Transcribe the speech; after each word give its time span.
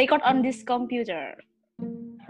record 0.00 0.22
on 0.26 0.42
this 0.42 0.64
computer. 0.64 1.36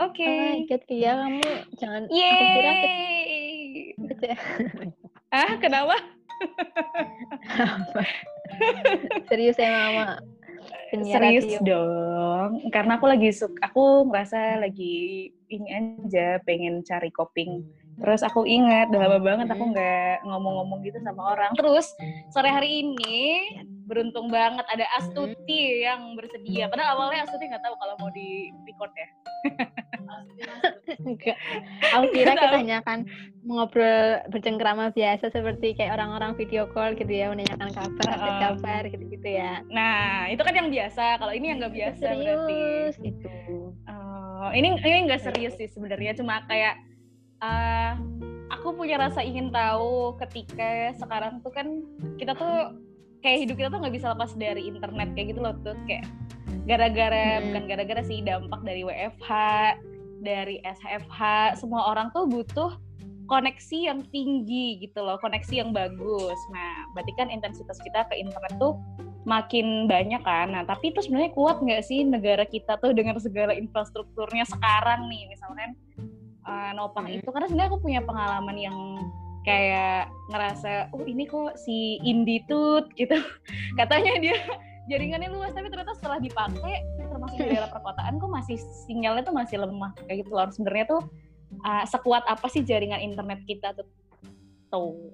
Oke. 0.03 0.21
Okay. 0.21 0.67
Oh 0.69 0.95
ya 0.99 1.13
kamu 1.21 1.45
jangan 1.79 2.03
Yeay. 2.11 3.95
ah, 5.37 5.53
kenapa? 5.63 5.97
Serius 9.31 9.57
ya 9.57 9.71
mama. 9.71 10.19
Serius 10.95 11.59
radio. 11.59 11.67
dong, 11.67 12.71
karena 12.71 13.03
aku 13.03 13.11
lagi 13.11 13.35
suka, 13.35 13.59
aku 13.67 14.07
ngerasa 14.07 14.63
lagi 14.63 15.27
ini 15.51 15.67
aja 15.75 16.39
pengen 16.47 16.87
cari 16.87 17.11
coping 17.11 17.67
Terus 17.95 18.21
aku 18.27 18.43
ingat 18.43 18.91
udah 18.91 19.01
lama 19.07 19.19
banget 19.23 19.47
aku 19.55 19.65
nggak 19.71 20.27
ngomong-ngomong 20.27 20.79
gitu 20.83 20.99
sama 21.03 21.35
orang. 21.35 21.53
Terus 21.55 21.87
sore 22.35 22.51
hari 22.51 22.83
ini 22.83 23.23
beruntung 23.85 24.33
banget 24.33 24.65
ada 24.69 24.87
Astuti 24.97 25.85
yang 25.85 26.17
bersedia. 26.17 26.69
Padahal 26.73 26.97
awalnya 26.97 27.29
Astuti 27.29 27.49
nggak 27.49 27.65
tahu 27.65 27.75
kalau 27.77 27.95
mau 28.01 28.11
di 28.13 28.53
record 28.65 28.93
ya. 28.97 29.09
Enggak. 31.09 31.37
Aku 31.97 32.07
kira 32.13 32.33
kita 32.37 32.57
hanya 32.57 32.81
akan 32.81 33.05
ngobrol 33.45 34.25
bercengkrama 34.33 34.93
biasa 34.97 35.29
seperti 35.29 35.77
kayak 35.77 36.01
orang-orang 36.01 36.33
video 36.37 36.65
call 36.73 36.97
gitu 36.97 37.13
ya, 37.13 37.29
menanyakan 37.29 37.71
kabar, 37.73 38.13
uh, 38.17 38.39
kabar 38.49 38.83
gitu-gitu 38.89 39.29
ya. 39.29 39.61
Nah, 39.69 40.29
itu 40.33 40.41
kan 40.41 40.55
yang 40.57 40.69
biasa. 40.73 41.21
Kalau 41.21 41.33
ini 41.33 41.53
yang 41.53 41.59
nggak 41.61 41.75
biasa 41.77 42.01
serius, 42.01 42.95
berarti. 42.97 43.11
itu. 43.13 43.37
Uh, 43.85 44.49
ini 44.57 44.69
ini 44.81 44.99
nggak 45.09 45.23
serius 45.23 45.55
sih 45.61 45.69
sebenarnya, 45.69 46.17
cuma 46.17 46.41
kayak 46.49 46.81
uh, 47.45 48.01
aku 48.53 48.77
punya 48.77 48.97
rasa 48.97 49.21
ingin 49.21 49.53
tahu 49.53 50.17
ketika 50.25 50.97
sekarang 50.97 51.41
tuh 51.45 51.53
kan 51.53 51.67
kita 52.17 52.33
tuh 52.33 52.73
kayak 53.25 53.49
hidup 53.49 53.57
kita 53.57 53.69
tuh 53.73 53.81
nggak 53.81 53.97
bisa 53.97 54.13
lepas 54.13 54.31
dari 54.37 54.69
internet 54.69 55.09
kayak 55.17 55.33
gitu 55.33 55.41
loh 55.41 55.57
tuh 55.65 55.73
kayak 55.89 56.05
gara-gara 56.69 57.41
hmm. 57.41 57.45
bukan 57.49 57.65
gara-gara 57.73 58.03
sih 58.05 58.21
dampak 58.21 58.61
dari 58.61 58.85
WFH 58.85 59.31
dari 60.21 60.61
SFH 60.61 61.21
semua 61.57 61.89
orang 61.89 62.13
tuh 62.13 62.29
butuh 62.29 62.77
koneksi 63.25 63.79
yang 63.89 64.05
tinggi 64.13 64.85
gitu 64.85 65.01
loh 65.01 65.17
koneksi 65.25 65.65
yang 65.65 65.73
bagus 65.73 66.37
nah 66.53 66.85
berarti 66.93 67.13
kan 67.17 67.33
intensitas 67.33 67.81
kita 67.81 68.05
ke 68.13 68.21
internet 68.21 68.53
tuh 68.61 68.77
makin 69.25 69.89
banyak 69.89 70.21
kan 70.21 70.53
nah 70.53 70.63
tapi 70.69 70.93
itu 70.93 71.01
sebenarnya 71.01 71.33
kuat 71.33 71.65
nggak 71.65 71.81
sih 71.81 72.05
negara 72.05 72.45
kita 72.45 72.77
tuh 72.77 72.93
dengan 72.93 73.17
segala 73.17 73.57
infrastrukturnya 73.57 74.45
sekarang 74.45 75.09
nih 75.09 75.33
misalnya 75.33 75.73
uh, 76.45 76.77
nopang 76.77 77.09
hmm. 77.09 77.25
itu 77.25 77.29
karena 77.33 77.49
sebenarnya 77.49 77.71
aku 77.73 77.81
punya 77.81 78.01
pengalaman 78.05 78.57
yang 78.61 78.77
kayak 79.45 80.09
ngerasa 80.33 80.89
oh 80.97 81.05
ini 81.05 81.29
kok 81.29 81.61
si 81.61 82.01
Indi 82.01 82.41
tut 82.49 82.89
gitu. 82.97 83.15
Katanya 83.79 84.17
dia 84.19 84.37
jaringannya 84.91 85.29
luas 85.31 85.53
tapi 85.53 85.69
ternyata 85.69 85.93
setelah 85.97 86.19
dipakai 86.19 86.85
termasuk 86.99 87.37
di 87.41 87.49
daerah 87.53 87.71
perkotaan 87.71 88.17
kok 88.21 88.33
masih 88.33 88.57
sinyalnya 88.89 89.23
tuh 89.23 89.37
masih 89.37 89.61
lemah. 89.61 89.93
Kayak 90.09 90.25
gitu 90.25 90.31
loh 90.33 90.49
sebenarnya 90.51 90.87
tuh 90.97 91.03
uh, 91.61 91.85
sekuat 91.85 92.25
apa 92.25 92.47
sih 92.49 92.65
jaringan 92.65 93.05
internet 93.05 93.45
kita 93.45 93.77
tuh? 93.77 93.87
Tuh. 94.73 95.13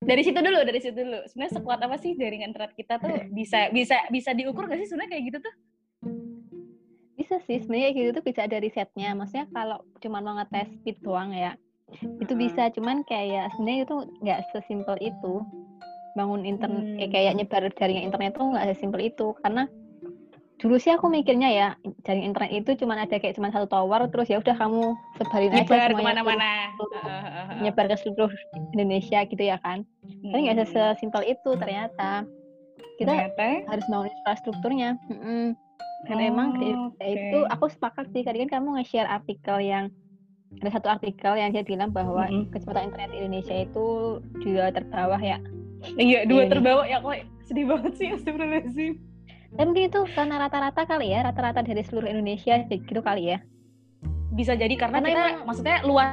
Dari 0.00 0.22
situ 0.24 0.38
dulu 0.40 0.58
dari 0.64 0.80
situ 0.80 0.96
dulu. 0.96 1.20
Sebenarnya 1.28 1.52
sekuat 1.60 1.78
apa 1.84 1.96
sih 2.00 2.16
jaringan 2.16 2.56
internet 2.56 2.72
kita 2.72 2.96
tuh 2.96 3.12
bisa 3.36 3.68
bisa 3.68 4.00
bisa 4.08 4.32
diukur 4.32 4.64
gak 4.64 4.80
sih 4.80 4.88
sebenarnya 4.88 5.12
kayak 5.12 5.24
gitu 5.28 5.38
tuh? 5.44 5.54
Bisa 7.16 7.36
sih 7.44 7.60
sebenarnya 7.60 7.90
gitu 7.92 8.10
tuh 8.16 8.24
bisa 8.24 8.48
ada 8.48 8.56
risetnya. 8.56 9.12
Maksudnya 9.12 9.46
kalau 9.52 9.84
cuma 10.00 10.24
mau 10.24 10.40
ngetes 10.40 10.72
speed 10.80 11.04
doang 11.04 11.36
ya 11.36 11.52
itu 11.94 12.32
bisa 12.34 12.68
cuman 12.74 13.06
kayak 13.06 13.54
sebenarnya 13.54 13.82
itu 13.86 13.96
nggak 14.22 14.40
sesimpel 14.50 14.96
itu. 14.98 15.42
Bangun 16.16 16.48
internet 16.48 16.84
hmm. 16.96 17.02
eh, 17.02 17.10
kayak 17.12 17.36
nyebar 17.36 17.68
jaringan 17.76 18.08
internet 18.08 18.34
tuh 18.34 18.48
nggak 18.50 18.66
sesimpel 18.74 19.00
itu. 19.04 19.36
Karena 19.44 19.68
dulu 20.56 20.80
sih 20.80 20.90
aku 20.90 21.12
mikirnya 21.12 21.52
ya 21.52 21.68
jaringan 22.08 22.32
internet 22.32 22.52
itu 22.52 22.70
cuma 22.80 22.96
ada 22.96 23.16
kayak 23.20 23.36
cuma 23.36 23.52
satu 23.52 23.68
tower 23.68 24.08
terus 24.08 24.32
ya 24.32 24.40
udah 24.40 24.56
kamu 24.56 24.96
sebarin 25.20 25.52
nyebar 25.52 25.76
aja 25.76 25.92
ke 25.92 26.02
mana-mana. 26.02 26.52
nyebar 27.60 27.86
ke 27.92 27.96
seluruh 28.00 28.32
Indonesia 28.74 29.22
gitu 29.28 29.42
ya 29.42 29.60
kan. 29.62 29.84
Hmm. 30.02 30.32
tapi 30.32 30.40
nggak 30.48 30.68
sesimpel 30.68 31.22
itu 31.28 31.50
ternyata. 31.60 32.26
Kita 32.96 33.12
ternyata? 33.12 33.44
harus 33.68 33.84
bangun 33.92 34.08
infrastrukturnya. 34.08 34.90
Hmm 35.12 35.54
dan 36.06 36.22
oh, 36.22 36.28
emang 36.28 36.48
okay. 37.00 37.16
itu 37.16 37.38
aku 37.50 37.66
sepakat 37.72 38.06
sih. 38.14 38.22
Tadi 38.22 38.46
kan 38.46 38.60
kamu 38.60 38.78
nge-share 38.78 39.10
artikel 39.10 39.58
yang 39.58 39.90
ada 40.62 40.70
satu 40.72 40.88
artikel 40.88 41.32
yang 41.36 41.50
dia 41.52 41.64
bilang 41.66 41.90
bahwa 41.92 42.24
mm 42.26 42.32
-hmm. 42.32 42.48
kecepatan 42.54 42.88
internet 42.90 43.12
Indonesia 43.12 43.56
itu 43.56 43.86
dua 44.40 44.72
terbawah 44.72 45.20
ya. 45.20 45.38
Iya 46.00 46.24
dua 46.24 46.48
iya. 46.48 46.50
terbawah 46.50 46.84
ya 46.88 46.98
kok 47.02 47.14
sedih 47.46 47.64
banget 47.68 47.92
sih 47.98 48.06
astagfirullahaladzim. 48.14 48.92
Tapi 49.56 49.66
mungkin 49.66 49.84
itu 49.88 50.00
karena 50.12 50.34
rata-rata 50.42 50.82
kali 50.84 51.06
ya 51.12 51.22
rata-rata 51.22 51.60
dari 51.62 51.82
seluruh 51.84 52.08
Indonesia 52.08 52.56
gitu 52.66 53.00
kali 53.04 53.36
ya. 53.36 53.38
Bisa 54.34 54.52
jadi 54.52 54.74
karena, 54.74 55.00
karena 55.00 55.08
kita 55.08 55.22
emang, 55.22 55.46
maksudnya 55.48 55.78
luas 55.84 56.10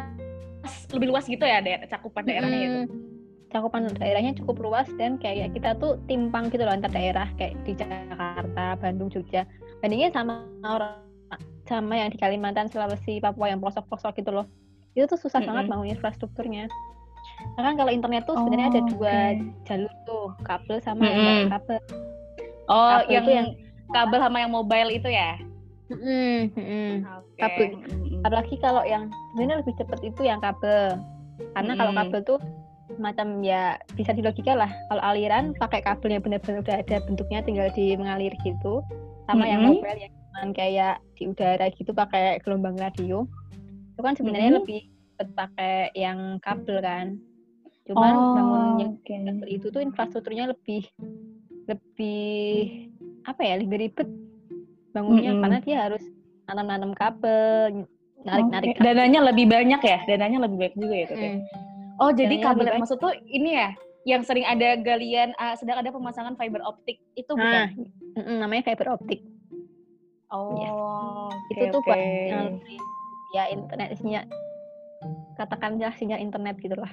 lebih 0.95 1.07
luas 1.11 1.25
gitu 1.27 1.43
ya 1.43 1.59
daerah 1.59 1.87
cakupan 1.91 2.23
daerahnya 2.23 2.55
hmm, 2.55 2.63
gitu 2.63 2.79
cakupan 3.53 3.85
daerahnya 4.01 4.33
cukup 4.41 4.57
luas 4.65 4.89
dan 4.97 5.21
kayak 5.21 5.53
kita 5.53 5.77
tuh 5.77 6.01
timpang 6.09 6.49
gitu 6.49 6.65
loh 6.65 6.73
antar 6.73 6.89
daerah 6.89 7.29
kayak 7.37 7.53
di 7.61 7.77
Jakarta, 7.77 8.73
Bandung, 8.81 9.13
Jogja. 9.13 9.45
Bandingnya 9.79 10.09
sama 10.09 10.49
orang 10.65 11.12
sama 11.63 11.95
yang 11.95 12.09
di 12.11 12.19
Kalimantan, 12.19 12.67
Sulawesi, 12.67 13.23
Papua 13.23 13.51
yang 13.51 13.59
pelosok-pelosok 13.63 14.19
gitu 14.19 14.31
loh. 14.31 14.45
Itu 14.93 15.07
tuh 15.07 15.19
susah 15.19 15.39
mm 15.39 15.43
-hmm. 15.43 15.49
banget 15.49 15.65
bangun 15.71 15.87
infrastrukturnya. 15.95 16.65
Nah 17.55 17.61
kan 17.63 17.75
kalau 17.79 17.91
internet 17.91 18.23
tuh 18.27 18.35
sebenarnya 18.35 18.67
oh, 18.67 18.71
ada 18.71 18.81
dua 18.91 19.15
okay. 19.15 19.31
jalur 19.67 19.93
tuh, 20.03 20.27
kabel 20.43 20.77
sama 20.83 21.03
mm 21.07 21.15
-hmm. 21.15 21.43
kabel. 21.55 21.79
Oh, 22.67 22.87
kabel 22.99 23.11
yang, 23.11 23.25
yang 23.27 23.49
kabel 23.91 24.19
sama 24.19 24.37
yang 24.43 24.51
mobile 24.51 24.91
itu 24.91 25.09
ya? 25.09 25.39
Mm 25.91 26.51
-hmm. 26.51 26.89
Okay. 27.07 27.39
Kabel. 27.39 27.67
Apalagi 28.23 28.55
kalau 28.59 28.83
yang 28.83 29.07
sebenarnya 29.33 29.63
lebih 29.63 29.73
cepat 29.79 29.99
itu 30.03 30.21
yang 30.23 30.39
kabel. 30.43 30.99
Karena 31.55 31.73
mm 31.73 31.75
-hmm. 31.75 31.79
kalau 31.79 31.93
kabel 31.95 32.21
tuh 32.27 32.39
macam 33.01 33.41
ya 33.41 33.79
bisa 33.97 34.13
dilogika 34.13 34.53
lah 34.53 34.69
kalau 34.91 35.01
aliran 35.01 35.55
pakai 35.57 35.81
kabel 35.81 36.13
yang 36.13 36.21
benar-benar 36.21 36.61
udah 36.61 36.77
ada 36.77 37.01
bentuknya 37.09 37.41
tinggal 37.41 37.67
di 37.73 37.97
mengalir 37.97 38.29
gitu 38.45 38.85
sama 39.25 39.33
mm 39.33 39.41
-hmm. 39.41 39.49
yang 39.49 39.61
mobile 39.65 39.97
yang 39.97 40.13
cuman 40.33 40.49
kayak 40.49 40.97
di 41.13 41.29
udara 41.29 41.69
gitu 41.69 41.93
pakai 41.93 42.41
gelombang 42.41 42.73
radio 42.73 43.29
itu 43.93 44.01
kan 44.01 44.17
sebenarnya 44.17 44.49
mm 44.49 44.57
-hmm. 44.57 44.65
lebih 44.65 44.81
pakai 45.37 45.93
yang 45.93 46.41
kabel 46.41 46.81
kan 46.81 47.21
cuman 47.85 48.13
oh, 48.17 48.33
bangun 48.33 48.65
yang 48.81 48.93
okay. 48.97 49.53
itu 49.53 49.69
tuh 49.69 49.85
infrastrukturnya 49.85 50.49
lebih 50.49 50.89
lebih 51.69 52.89
apa 53.29 53.41
ya 53.45 53.61
lebih 53.61 53.77
ribet 53.77 54.09
bangunnya 54.97 55.29
mm 55.29 55.35
-hmm. 55.37 55.43
karena 55.45 55.59
dia 55.61 55.77
harus 55.85 56.03
nanam-nanam 56.49 56.97
kabel 56.97 57.85
narik-narik 58.25 58.73
okay. 58.73 58.81
dananya 58.81 59.21
lebih 59.21 59.45
banyak 59.45 59.81
ya 59.85 59.97
dananya 60.09 60.49
lebih 60.49 60.57
banyak 60.57 60.75
juga 60.81 60.95
ya 60.97 61.05
tuh 61.05 61.17
mm. 61.21 61.39
oh 62.01 62.11
jadi 62.11 62.35
kabel 62.41 62.65
yang 62.73 62.81
maksud 62.81 62.97
tuh 62.97 63.13
ini 63.29 63.51
ya 63.53 63.69
yang 64.03 64.25
sering 64.25 64.43
ada 64.43 64.75
galian 64.81 65.31
uh, 65.39 65.55
sedang 65.55 65.79
ada 65.79 65.93
pemasangan 65.93 66.35
fiber 66.35 66.59
optik 66.65 66.99
itu 67.15 67.31
nah, 67.37 67.71
bukan 67.71 68.41
namanya 68.41 68.63
fiber 68.73 68.97
optik 68.99 69.23
oh 70.33 70.57
yes. 70.57 70.73
okay, 70.73 71.53
itu 71.53 71.65
tuh 71.69 71.81
okay. 71.85 71.91
buat 71.93 72.53
ya 73.33 73.43
internetnya 73.49 74.21
katakanlah 75.37 75.93
sinyal 75.97 76.21
internet 76.21 76.57
gitulah 76.61 76.89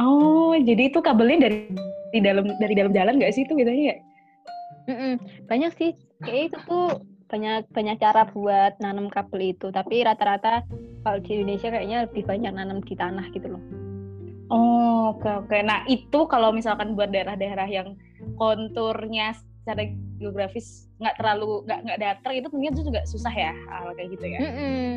oh 0.00 0.56
jadi 0.56 0.88
itu 0.92 0.98
kabelnya 1.00 1.48
dari 1.48 1.68
di 2.12 2.20
dalam 2.20 2.44
dari 2.60 2.74
dalam 2.76 2.92
jalan 2.92 3.16
nggak 3.16 3.32
sih 3.32 3.44
itu 3.44 3.52
bedanya 3.56 3.84
ya 3.92 3.96
Mm-mm. 4.88 5.14
banyak 5.46 5.72
sih 5.76 5.90
kayak 6.24 6.52
itu 6.52 6.58
tuh 6.66 6.86
banyak 7.32 7.64
banyak 7.72 7.96
cara 7.96 8.28
buat 8.28 8.76
nanam 8.80 9.08
kabel 9.08 9.56
itu 9.56 9.72
tapi 9.72 10.04
rata-rata 10.04 10.64
kalau 11.00 11.18
di 11.24 11.40
Indonesia 11.40 11.72
kayaknya 11.72 12.04
lebih 12.04 12.22
banyak 12.28 12.52
nanam 12.52 12.78
di 12.84 12.94
tanah 12.94 13.26
gitu 13.32 13.48
loh 13.48 13.64
Oh, 14.52 15.16
oke 15.16 15.24
okay, 15.24 15.32
oke. 15.32 15.48
Okay. 15.48 15.60
Nah, 15.64 15.80
itu 15.88 16.28
kalau 16.28 16.52
misalkan 16.52 16.92
buat 16.92 17.08
daerah-daerah 17.08 17.64
yang 17.72 17.96
konturnya 18.36 19.32
secara 19.62 19.86
geografis 20.18 20.90
nggak 20.98 21.14
terlalu 21.22 21.62
nggak 21.70 21.80
nggak 21.86 21.98
datar 22.02 22.32
itu 22.34 22.48
mungkin 22.50 22.74
itu 22.74 22.82
juga 22.90 23.00
susah 23.06 23.30
ya 23.30 23.54
hal 23.70 23.94
kayak 23.94 24.10
gitu 24.18 24.26
ya. 24.26 24.38
Mm 24.42 24.52
-mm. 24.52 24.88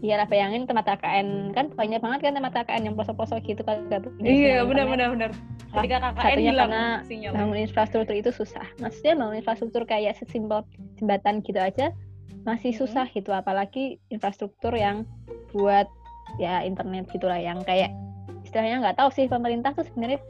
Iya 0.00 0.14
lah 0.20 0.26
bayangin 0.28 0.64
tempat 0.64 0.96
KKN 0.96 1.52
kan 1.52 1.66
banyak 1.76 2.00
banget 2.00 2.20
kan 2.24 2.32
tempat 2.36 2.52
KKN 2.52 2.82
yang 2.88 2.94
pelosok-pelosok 2.96 3.40
gitu 3.44 3.62
kan 3.64 3.84
Iya 4.20 4.64
benar 4.64 4.88
benar 4.88 5.08
benar. 5.14 5.30
Ketika 5.70 5.96
KKN 6.02 6.38
hilang 6.40 6.70
karena 6.72 6.84
sinyal. 7.06 7.32
bangun 7.36 7.58
infrastruktur 7.62 8.14
itu 8.16 8.30
susah. 8.34 8.66
Maksudnya 8.82 9.14
bangun 9.14 9.36
infrastruktur 9.38 9.82
kayak 9.86 10.18
sesimpel 10.18 10.66
jembatan 10.98 11.44
gitu 11.46 11.60
aja 11.62 11.94
masih 12.44 12.72
susah 12.72 13.04
hmm. 13.04 13.14
gitu 13.20 13.30
apalagi 13.36 14.00
infrastruktur 14.08 14.72
yang 14.72 15.04
buat 15.52 15.86
ya 16.40 16.64
internet 16.64 17.10
gitulah 17.12 17.36
yang 17.36 17.60
kayak 17.66 17.92
istilahnya 18.46 18.80
nggak 18.80 18.96
tahu 18.96 19.10
sih 19.12 19.28
pemerintah 19.28 19.76
tuh 19.76 19.84
sebenarnya 19.84 20.20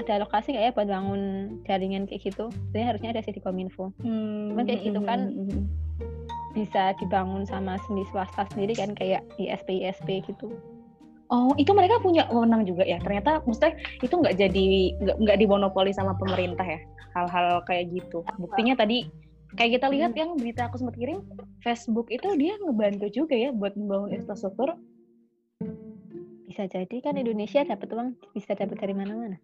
ada 0.00 0.24
lokasi 0.24 0.56
nggak 0.56 0.64
ya 0.64 0.72
buat 0.72 0.88
bangun 0.88 1.22
jaringan 1.68 2.08
kayak 2.08 2.22
gitu 2.32 2.48
sebenarnya 2.70 2.88
harusnya 2.88 3.10
ada 3.12 3.20
sih 3.24 3.34
di 3.36 3.42
kominfo 3.44 3.92
hmm, 4.00 4.56
cuman 4.56 4.64
kayak 4.64 4.82
gitu 4.88 5.00
kan 5.04 5.20
hmm, 5.28 5.44
hmm, 5.44 5.50
hmm. 5.52 5.64
bisa 6.56 6.82
dibangun 6.96 7.44
sama 7.44 7.76
sendiri 7.84 8.08
swasta 8.08 8.48
sendiri 8.56 8.72
kan 8.72 8.96
kayak 8.96 9.20
ISP 9.36 9.84
ISP 9.84 10.24
gitu 10.24 10.52
Oh, 11.32 11.48
itu 11.56 11.72
mereka 11.72 11.96
punya 11.96 12.28
wewenang 12.28 12.68
juga 12.68 12.84
ya. 12.84 13.00
Ternyata 13.00 13.40
maksudnya 13.48 13.72
itu 14.04 14.20
nggak 14.20 14.36
jadi 14.36 14.66
nggak 15.00 15.16
nggak 15.16 15.38
dimonopoli 15.40 15.88
sama 15.88 16.12
pemerintah 16.20 16.60
ya. 16.60 16.76
Hal-hal 17.16 17.64
kayak 17.64 17.88
gitu. 17.88 18.20
Buktinya 18.36 18.76
tadi 18.76 19.08
kayak 19.56 19.80
kita 19.80 19.86
lihat 19.88 20.12
hmm. 20.12 20.20
yang 20.20 20.30
berita 20.36 20.68
aku 20.68 20.80
sempat 20.80 20.96
kirim 20.96 21.24
Facebook 21.60 22.08
itu 22.12 22.28
dia 22.36 22.56
ngebantu 22.60 23.08
juga 23.08 23.32
ya 23.32 23.48
buat 23.52 23.72
membangun 23.76 24.12
infrastruktur 24.16 24.76
bisa 26.52 26.68
jadi 26.68 26.96
kan 27.00 27.16
Indonesia 27.16 27.64
dapat 27.64 27.88
uang 27.96 28.12
bisa 28.36 28.52
dapat 28.52 28.76
dari 28.76 28.92
mana-mana. 28.92 29.40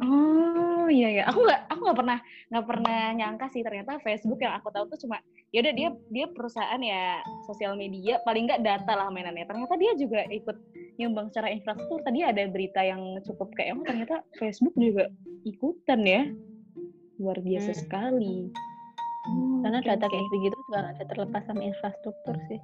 Oh 0.00 0.88
iya 0.88 1.20
ya 1.20 1.22
aku 1.28 1.44
nggak 1.44 1.60
aku 1.68 1.80
nggak 1.84 1.98
pernah 1.98 2.18
nggak 2.48 2.66
pernah 2.70 3.00
nyangka 3.12 3.46
sih 3.52 3.60
ternyata 3.60 4.00
Facebook 4.00 4.40
yang 4.40 4.56
aku 4.56 4.72
tahu 4.72 4.88
tuh 4.88 5.04
cuma 5.04 5.20
ya 5.52 5.60
udah 5.60 5.74
dia 5.76 5.88
dia 6.08 6.26
perusahaan 6.32 6.80
ya 6.80 7.20
sosial 7.44 7.76
media 7.76 8.16
paling 8.24 8.48
nggak 8.48 8.64
data 8.64 8.96
lah 8.96 9.12
mainannya. 9.12 9.44
Ternyata 9.44 9.76
dia 9.76 9.92
juga 10.00 10.24
ikut 10.32 10.56
nyumbang 10.96 11.28
secara 11.28 11.52
infrastruktur. 11.52 12.00
Tadi 12.00 12.24
ada 12.24 12.48
berita 12.48 12.80
yang 12.80 13.20
cukup 13.20 13.52
kayak 13.52 13.76
oh 13.76 13.84
ternyata 13.84 14.24
Facebook 14.40 14.72
juga 14.80 15.12
ikutan 15.44 16.00
ya. 16.00 16.22
Luar 17.20 17.44
biasa 17.44 17.76
hmm. 17.76 17.80
sekali. 17.84 18.36
Hmm, 19.26 19.66
karena 19.66 19.84
data 19.84 20.06
kayak 20.08 20.24
gitu 20.32 20.56
juga 20.70 20.96
ada 20.96 21.04
terlepas 21.12 21.42
sama 21.44 21.60
infrastruktur 21.66 22.38
sih 22.46 22.62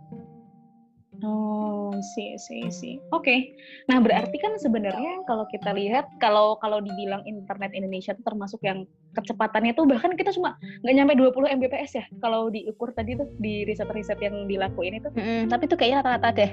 Oh, 1.22 1.94
sih, 2.14 2.34
sih, 2.34 2.66
sih. 2.74 2.94
Oke. 3.14 3.22
Okay. 3.22 3.38
Nah, 3.86 4.02
berarti 4.02 4.34
kan 4.42 4.58
sebenarnya 4.58 5.22
kalau 5.30 5.46
kita 5.46 5.70
lihat, 5.70 6.10
kalau 6.18 6.58
kalau 6.58 6.82
dibilang 6.82 7.22
internet 7.30 7.70
Indonesia 7.78 8.10
itu 8.10 8.22
termasuk 8.26 8.58
yang 8.66 8.82
kecepatannya 9.14 9.76
tuh 9.78 9.86
bahkan 9.86 10.18
kita 10.18 10.34
cuma 10.34 10.58
nggak 10.82 10.94
nyampe 10.98 11.12
20 11.14 11.58
Mbps 11.62 11.92
ya 12.00 12.04
kalau 12.24 12.48
diukur 12.48 12.90
tadi 12.96 13.14
tuh 13.14 13.28
di 13.38 13.62
riset-riset 13.62 14.18
yang 14.18 14.50
dilakuin 14.50 14.98
itu. 14.98 15.08
Mm 15.14 15.22
-hmm. 15.22 15.42
Tapi 15.46 15.62
itu 15.70 15.74
kayaknya 15.78 16.02
rata-rata 16.02 16.28
deh. 16.34 16.50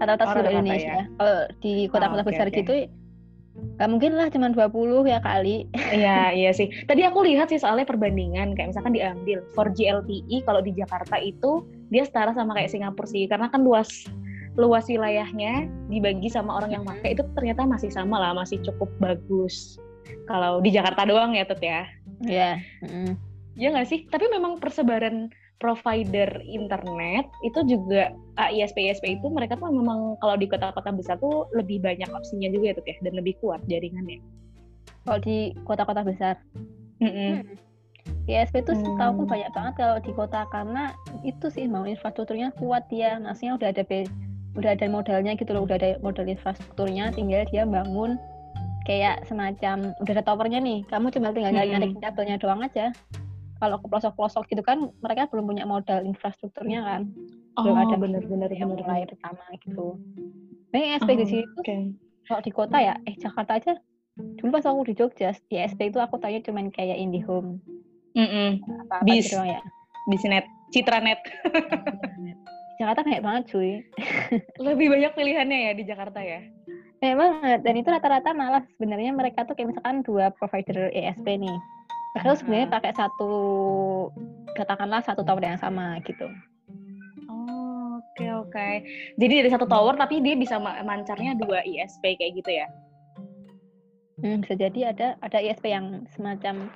Rata-rata 0.00 0.24
oh, 0.24 0.28
seluruh 0.32 0.52
Indonesia. 0.56 0.92
Ya? 0.96 1.04
Kalau 1.20 1.38
di 1.60 1.74
kota-kota 1.92 2.16
oh, 2.16 2.24
okay, 2.24 2.30
besar 2.32 2.48
okay. 2.48 2.58
gitu 2.64 2.74
Gak 3.76 3.88
mungkin 3.92 4.16
lah 4.16 4.28
cuma 4.32 4.48
20 4.52 5.08
ya 5.08 5.20
kali. 5.20 5.68
Iya, 5.96 6.32
iya 6.32 6.50
sih. 6.52 6.68
Tadi 6.88 7.04
aku 7.04 7.24
lihat 7.24 7.48
sih 7.52 7.60
soalnya 7.60 7.88
perbandingan 7.88 8.56
kayak 8.56 8.72
misalkan 8.72 8.96
diambil 8.96 9.44
4G 9.56 9.78
LTE 10.00 10.36
kalau 10.44 10.60
di 10.60 10.72
Jakarta 10.76 11.16
itu 11.20 11.64
dia 11.90 12.02
setara 12.02 12.34
sama 12.34 12.56
kayak 12.58 12.70
Singapura 12.72 13.06
sih 13.06 13.30
karena 13.30 13.46
kan 13.50 13.62
luas 13.62 14.06
luas 14.56 14.88
wilayahnya 14.88 15.68
dibagi 15.92 16.32
sama 16.32 16.56
orang 16.58 16.80
yang 16.80 16.84
pakai 16.84 17.12
itu 17.12 17.22
ternyata 17.36 17.68
masih 17.68 17.92
sama 17.92 18.16
lah, 18.16 18.32
masih 18.32 18.56
cukup 18.64 18.88
bagus. 18.98 19.76
Kalau 20.26 20.64
di 20.64 20.72
Jakarta 20.72 21.04
doang 21.04 21.36
ya, 21.36 21.44
Tut 21.44 21.60
ya. 21.60 21.84
Iya. 22.24 22.56
Yeah. 22.82 22.88
Mm. 22.88 23.12
Iya 23.56 23.68
nggak 23.76 23.88
sih? 23.88 24.00
Tapi 24.08 24.32
memang 24.32 24.56
persebaran 24.60 25.28
provider 25.56 26.28
internet 26.44 27.24
itu 27.40 27.64
juga 27.64 28.12
uh, 28.36 28.50
ISP 28.52 28.92
ISP 28.92 29.16
itu 29.16 29.26
mereka 29.32 29.56
tuh 29.56 29.72
memang 29.72 30.20
kalau 30.20 30.36
di 30.36 30.44
kota-kota 30.44 30.92
besar 30.92 31.16
tuh 31.16 31.48
lebih 31.56 31.80
banyak 31.80 32.08
opsinya 32.12 32.52
juga 32.52 32.72
ya 32.72 32.74
tuh 32.76 32.84
ya 32.84 32.96
dan 33.00 33.12
lebih 33.16 33.36
kuat 33.40 33.60
jaringannya. 33.68 34.20
Kalau 35.04 35.18
di 35.20 35.52
kota-kota 35.64 36.00
besar. 36.04 36.36
Mm 37.00 37.12
-mm. 37.12 37.32
Hmm. 37.44 37.65
ISP 38.26 38.66
itu 38.66 38.74
hmm. 38.74 38.98
tahu 38.98 39.22
banyak 39.22 39.50
banget 39.54 39.74
kalau 39.78 39.96
di 40.02 40.10
kota 40.10 40.42
karena 40.50 40.90
itu 41.22 41.46
sih 41.46 41.70
mau 41.70 41.86
infrastrukturnya 41.86 42.50
kuat 42.58 42.86
dia, 42.90 43.22
maksudnya 43.22 43.54
udah 43.54 43.68
ada 43.70 43.82
udah 44.58 44.70
ada 44.74 44.86
modalnya 44.90 45.32
gitu 45.38 45.54
loh, 45.54 45.62
udah 45.62 45.78
ada 45.78 45.90
modal 46.02 46.26
infrastrukturnya, 46.26 47.14
tinggal 47.14 47.46
dia 47.50 47.62
bangun 47.62 48.18
kayak 48.86 49.22
semacam 49.26 49.94
udah 50.02 50.12
ada 50.14 50.24
towernya 50.26 50.58
nih, 50.58 50.82
kamu 50.90 51.14
cuma 51.14 51.30
tinggal 51.30 51.54
hmm. 51.54 51.70
nyari 51.70 51.94
kabelnya 52.02 52.36
doang 52.38 52.66
aja 52.66 52.90
kalau 53.56 53.80
ke 53.80 53.86
pelosok-pelosok 53.88 54.44
gitu 54.52 54.62
kan 54.62 54.92
mereka 55.00 55.28
belum 55.32 55.48
punya 55.48 55.64
modal 55.64 56.04
infrastrukturnya 56.04 56.84
kan 56.84 57.08
belum 57.56 57.76
ada 57.76 57.96
benar-benar 57.96 58.50
yang 58.52 58.72
mulai 58.72 59.08
pertama 59.08 59.44
gitu 59.64 59.96
nah 60.72 60.80
ESP 60.80 61.08
oh, 61.08 61.16
di 61.16 61.24
sini 61.24 61.44
okay. 61.56 61.80
kalau 62.28 62.40
di 62.44 62.52
kota 62.52 62.76
ya 62.76 62.94
eh 63.08 63.16
Jakarta 63.16 63.56
aja 63.56 63.72
dulu 64.16 64.48
pas 64.52 64.64
aku 64.64 64.92
di 64.92 64.94
Jogja 64.96 65.32
di 65.48 65.54
ESP 65.56 65.92
itu 65.92 65.98
aku 66.00 66.20
tanya 66.20 66.44
cuman 66.44 66.68
kayak 66.68 67.00
IndiHome 67.00 67.60
mm 68.16 68.26
-mm. 68.26 68.48
apa, 68.88 68.94
-apa 69.00 69.04
Bis, 69.04 69.28
gitu 69.28 69.44
ya 69.44 69.60
Bisnet 70.08 70.46
Citranet 70.72 71.20
Jakarta 72.80 73.04
kayak 73.04 73.22
banget 73.22 73.42
cuy 73.52 73.72
lebih 74.66 74.86
banyak 74.90 75.12
pilihannya 75.12 75.58
ya 75.70 75.72
di 75.76 75.84
Jakarta 75.84 76.20
ya 76.24 76.40
Memang, 76.96 77.44
dan 77.60 77.76
itu 77.76 77.92
rata-rata 77.92 78.32
malah 78.32 78.64
sebenarnya 78.72 79.12
mereka 79.12 79.44
tuh 79.44 79.52
kayak 79.52 79.76
misalkan 79.76 80.00
dua 80.00 80.32
provider 80.32 80.88
ESP 80.96 81.28
nih 81.38 81.60
Padahal 82.16 82.40
sebenarnya 82.40 82.68
pakai 82.72 82.92
satu 82.96 83.32
katakanlah 84.56 85.04
satu 85.04 85.20
tower 85.20 85.44
yang 85.44 85.60
sama 85.60 86.00
gitu. 86.08 86.24
Oh, 87.28 88.00
oke 88.00 88.16
okay, 88.16 88.30
oke. 88.32 88.48
Okay. 88.48 88.72
Jadi 89.20 89.44
dari 89.44 89.50
satu 89.52 89.68
tower 89.68 90.00
tapi 90.00 90.24
dia 90.24 90.32
bisa 90.32 90.56
mancarnya 90.56 91.36
dua 91.36 91.60
ISP 91.68 92.16
kayak 92.16 92.40
gitu 92.40 92.56
ya? 92.56 92.66
Hmm, 94.24 94.40
bisa 94.40 94.56
jadi 94.56 94.96
ada 94.96 95.20
ada 95.20 95.38
ISP 95.44 95.68
yang 95.68 96.08
semacam 96.16 96.72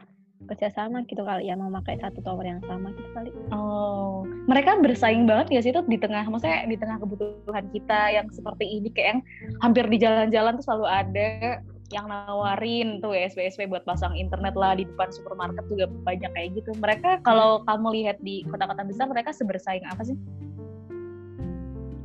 kerjasama 0.48 1.04
gitu 1.04 1.20
kali 1.20 1.52
ya 1.52 1.54
mau 1.58 1.68
pakai 1.80 2.00
satu 2.00 2.24
tower 2.24 2.44
yang 2.46 2.62
sama 2.64 2.90
gitu 2.96 3.10
kali. 3.12 3.30
Oh, 3.52 4.24
mereka 4.48 4.80
bersaing 4.80 5.28
banget 5.28 5.52
ya 5.52 5.60
sih 5.60 5.70
itu 5.70 5.84
di 5.84 6.00
tengah, 6.00 6.24
maksudnya 6.26 6.64
di 6.64 6.76
tengah 6.80 6.96
kebutuhan 6.96 7.68
kita 7.70 8.00
yang 8.16 8.26
seperti 8.32 8.64
ini 8.80 8.88
kayak 8.90 9.08
yang 9.16 9.20
hampir 9.60 9.84
di 9.86 10.00
jalan-jalan 10.00 10.56
tuh 10.56 10.64
selalu 10.64 10.86
ada 10.88 11.60
yang 11.90 12.06
nawarin 12.06 13.02
tuh 13.02 13.12
SPSP 13.12 13.66
buat 13.66 13.82
pasang 13.82 14.14
internet 14.14 14.54
lah 14.54 14.78
di 14.78 14.86
depan 14.86 15.10
supermarket 15.10 15.66
juga 15.66 15.90
banyak 16.06 16.30
kayak 16.32 16.48
gitu. 16.56 16.70
Mereka 16.78 17.26
kalau 17.26 17.66
kamu 17.66 17.88
lihat 18.00 18.16
di 18.22 18.46
kota-kota 18.46 18.86
besar 18.86 19.10
mereka 19.10 19.34
sebersaing 19.34 19.84
apa 19.90 20.02
sih? 20.06 20.16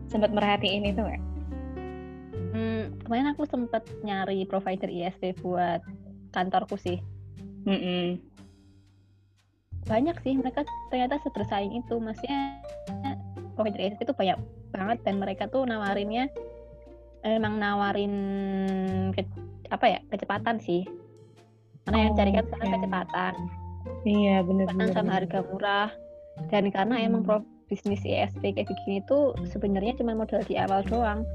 Sempat 0.10 0.34
merhatiin 0.34 0.90
itu 0.90 1.02
nggak? 1.02 1.24
Hmm, 2.56 2.84
kemarin 3.06 3.36
aku 3.36 3.46
sempat 3.46 3.86
nyari 4.02 4.48
provider 4.50 4.90
ISP 4.90 5.38
buat 5.46 5.86
kantorku 6.34 6.82
sih. 6.82 6.98
Mm 7.66 7.80
-mm. 7.80 8.06
Banyak 9.86 10.18
sih 10.26 10.34
mereka 10.38 10.66
ternyata 10.90 11.22
sebersaing 11.22 11.74
itu, 11.78 11.98
maksudnya 12.02 12.62
provider 13.56 13.82
ISP 13.82 14.06
itu 14.06 14.14
banyak 14.14 14.38
banget 14.76 14.98
dan 15.08 15.16
mereka 15.18 15.48
tuh 15.48 15.64
nawarinnya 15.64 16.28
emang 17.26 17.58
nawarin 17.58 18.14
ke, 19.16 19.26
apa 19.74 19.98
ya 19.98 20.00
kecepatan 20.14 20.62
sih 20.62 20.86
karena 21.88 21.98
oh, 21.98 22.04
yang 22.06 22.14
cari 22.14 22.32
kan 22.36 22.46
sekarang 22.46 22.68
okay. 22.70 22.76
kecepatan 22.78 23.34
iya 24.06 24.38
benar 24.46 24.66
benar 24.70 24.88
sama 24.94 25.12
harga 25.18 25.40
murah 25.50 25.90
dan 26.52 26.70
karena 26.70 26.96
hmm. 27.00 27.06
emang 27.08 27.22
pro 27.26 27.38
bisnis 27.66 28.06
ESP 28.06 28.54
kayak 28.54 28.70
begini 28.70 29.02
tuh 29.10 29.34
sebenarnya 29.50 29.98
cuma 29.98 30.14
modal 30.14 30.44
di 30.46 30.54
awal 30.54 30.86
doang 30.86 31.26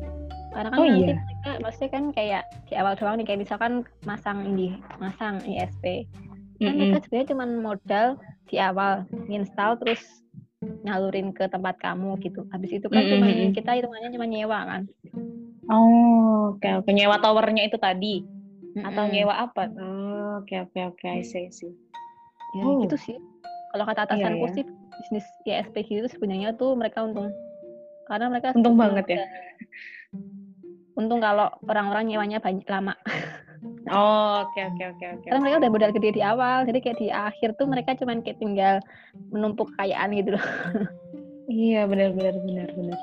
karena 0.51 0.69
kan 0.71 0.79
oh, 0.79 0.87
nanti 0.87 1.03
iya. 1.03 1.17
mereka 1.17 1.51
maksudnya 1.63 1.91
kan 1.91 2.05
kayak 2.11 2.43
di 2.67 2.75
awal 2.75 2.93
doang 2.99 3.17
nih 3.19 3.27
kayak 3.27 3.41
misalkan 3.47 3.73
masang 4.03 4.39
ini 4.43 4.79
masang 4.99 5.39
ESP 5.47 6.11
kan 6.61 6.61
mm 6.61 6.67
-hmm. 6.67 6.77
mereka 6.77 6.99
sebenarnya 7.07 7.29
cuma 7.33 7.45
modal 7.47 8.07
di 8.51 8.57
awal 8.59 9.07
install 9.31 9.79
terus 9.79 10.03
nyalurin 10.85 11.33
ke 11.33 11.49
tempat 11.49 11.79
kamu 11.81 12.21
gitu 12.21 12.45
habis 12.53 12.71
itu 12.75 12.87
kan 12.91 13.01
mm 13.01 13.09
-hmm. 13.09 13.23
cuma 13.23 13.55
kita 13.57 13.71
hitungannya 13.79 14.11
cuma 14.13 14.27
nyewa 14.27 14.59
kan 14.67 14.83
Oh, 15.71 16.59
oke 16.59 16.59
okay, 16.59 16.73
oke. 16.75 16.91
Okay. 16.91 16.93
Nyewa 16.99 17.17
towernya 17.23 17.63
itu 17.71 17.79
tadi 17.79 18.27
mm-hmm. 18.27 18.89
atau 18.91 19.05
nyewa 19.07 19.35
apa? 19.39 19.71
Oh, 19.79 20.43
oke 20.43 20.55
oke 20.67 20.79
oke. 20.91 21.07
I 21.07 21.23
see, 21.23 21.47
see. 21.55 21.71
Ya, 22.59 22.67
oh. 22.67 22.83
gitu 22.83 22.99
sih. 22.99 23.17
Kalau 23.71 23.87
kata 23.87 24.03
iya, 24.03 24.07
atasanku 24.11 24.47
iya, 24.51 24.55
sih 24.59 24.65
bisnis 24.99 25.27
ISP 25.47 25.77
itu 25.87 26.11
sebenarnya 26.11 26.59
tuh 26.59 26.75
mereka 26.75 27.07
untung. 27.07 27.31
Karena 28.11 28.27
mereka 28.27 28.51
untung 28.51 28.75
banget 28.75 29.07
ya. 29.07 29.23
Untung 31.01 31.25
kalau 31.25 31.49
orang-orang 31.65 32.13
nyewanya 32.13 32.39
banyak 32.39 32.69
lama. 32.69 32.95
Oh, 33.91 34.47
oke 34.47 34.57
oke 34.57 34.85
oke 34.97 35.05
oke. 35.19 35.27
Karena 35.27 35.43
mereka 35.43 35.61
udah 35.61 35.73
modal 35.73 35.93
gede 35.93 36.17
di 36.17 36.23
awal, 36.23 36.63
jadi 36.65 36.79
kayak 36.81 36.99
di 37.03 37.09
akhir 37.11 37.59
tuh 37.59 37.67
mereka 37.69 37.93
cuman 37.99 38.23
kayak 38.25 38.39
tinggal 38.39 38.81
menumpuk 39.35 39.69
kekayaan 39.75 40.15
gitu 40.17 40.39
loh. 40.39 40.47
iya, 41.51 41.85
benar 41.85 42.15
benar 42.15 42.39
benar 42.41 42.69
benar 42.73 42.99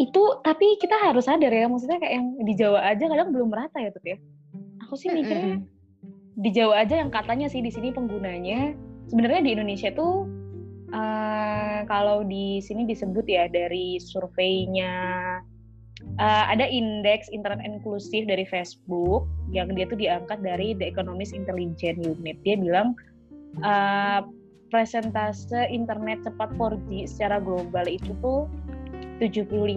itu 0.00 0.22
tapi 0.40 0.80
kita 0.80 0.96
harus 0.96 1.28
sadar 1.28 1.52
ya 1.52 1.68
maksudnya 1.68 2.00
kayak 2.00 2.14
yang 2.16 2.26
di 2.40 2.54
Jawa 2.56 2.80
aja 2.88 3.04
kadang 3.04 3.36
belum 3.36 3.52
merata 3.52 3.84
ya 3.84 3.92
tuh 3.92 4.00
ya 4.00 4.16
aku 4.80 4.96
sih 4.96 5.12
mikirnya 5.12 5.60
di 6.40 6.50
Jawa 6.56 6.80
aja 6.80 7.04
yang 7.04 7.12
katanya 7.12 7.52
sih 7.52 7.60
di 7.60 7.68
sini 7.68 7.92
penggunanya 7.92 8.72
sebenarnya 9.12 9.44
di 9.44 9.50
Indonesia 9.60 9.92
tuh 9.92 10.24
uh, 10.96 11.84
kalau 11.84 12.24
di 12.24 12.64
sini 12.64 12.88
disebut 12.88 13.28
ya 13.28 13.44
dari 13.52 14.00
surveinya 14.00 15.36
uh, 16.18 16.44
ada 16.50 16.66
indeks 16.66 17.30
internet 17.32 17.62
inklusif 17.64 18.26
dari 18.26 18.44
Facebook 18.46 19.26
yang 19.50 19.72
dia 19.74 19.86
tuh 19.88 19.98
diangkat 19.98 20.40
dari 20.42 20.76
The 20.76 20.90
Economist 20.90 21.32
Intelligence 21.32 22.00
Unit 22.00 22.36
dia 22.44 22.56
bilang 22.60 22.94
uh, 23.62 24.26
presentase 24.70 25.66
internet 25.68 26.22
cepat 26.22 26.54
4G 26.54 27.10
secara 27.10 27.42
global 27.42 27.84
itu 27.90 28.14
tuh 28.22 28.46
75,1 29.20 29.76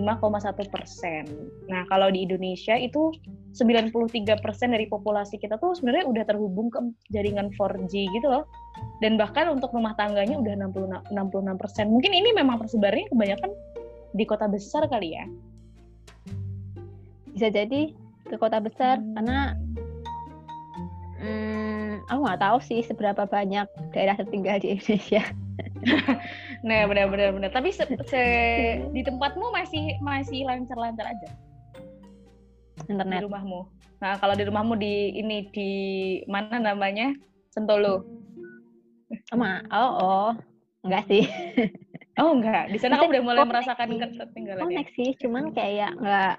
persen. 0.71 1.27
Nah, 1.67 1.83
kalau 1.91 2.07
di 2.07 2.23
Indonesia 2.23 2.79
itu 2.79 3.11
93 3.51 4.39
persen 4.39 4.71
dari 4.71 4.87
populasi 4.87 5.35
kita 5.35 5.59
tuh 5.59 5.75
sebenarnya 5.75 6.07
udah 6.07 6.23
terhubung 6.23 6.71
ke 6.71 6.79
jaringan 7.11 7.51
4G 7.51 8.07
gitu 8.15 8.27
loh. 8.31 8.47
Dan 9.03 9.19
bahkan 9.19 9.51
untuk 9.51 9.75
rumah 9.75 9.93
tangganya 9.99 10.39
udah 10.39 10.55
66 11.11 11.59
persen. 11.59 11.91
Mungkin 11.91 12.15
ini 12.15 12.31
memang 12.31 12.63
tersebarnya 12.63 13.11
kebanyakan 13.11 13.51
di 14.15 14.23
kota 14.23 14.47
besar 14.47 14.87
kali 14.87 15.19
ya. 15.19 15.27
Bisa 17.33 17.49
jadi 17.49 17.91
ke 18.29 18.35
kota 18.39 18.61
besar 18.63 19.01
karena 19.01 19.57
hmm, 21.19 22.07
aku 22.07 22.19
nggak 22.23 22.41
tahu 22.41 22.57
sih 22.63 22.79
seberapa 22.85 23.27
banyak 23.27 23.67
daerah 23.91 24.15
tertinggal 24.15 24.61
di 24.61 24.77
Indonesia. 24.77 25.23
nah 26.67 26.87
benar 26.87 27.11
benar 27.11 27.51
tapi 27.51 27.69
se, 27.69 27.83
se 28.07 28.23
di 28.95 29.01
tempatmu 29.03 29.51
masih 29.51 29.99
masih 29.99 30.47
lancar-lancar 30.47 31.11
aja? 31.11 31.29
Internet. 32.87 33.21
Di 33.21 33.25
rumahmu. 33.27 33.61
Nah 33.99 34.17
kalau 34.17 34.33
di 34.33 34.43
rumahmu 34.47 34.73
di 34.79 35.19
ini 35.19 35.51
di 35.51 35.71
mana 36.25 36.57
namanya? 36.59 37.11
Sentolo 37.53 38.01
Ma, 39.37 39.61
oh 39.69 39.93
oh. 40.01 40.31
Enggak 40.83 41.05
sih 41.07 41.23
oh 42.21 42.31
enggak 42.37 42.69
di 42.69 42.77
sana 42.77 43.01
kamu 43.01 43.09
udah 43.09 43.23
mulai 43.25 43.45
merasakan 43.45 43.87
ketinggalan 43.97 44.69
ya 44.69 44.83
sih 44.93 45.09
cuman 45.17 45.49
kayak 45.55 45.97
enggak 45.97 46.33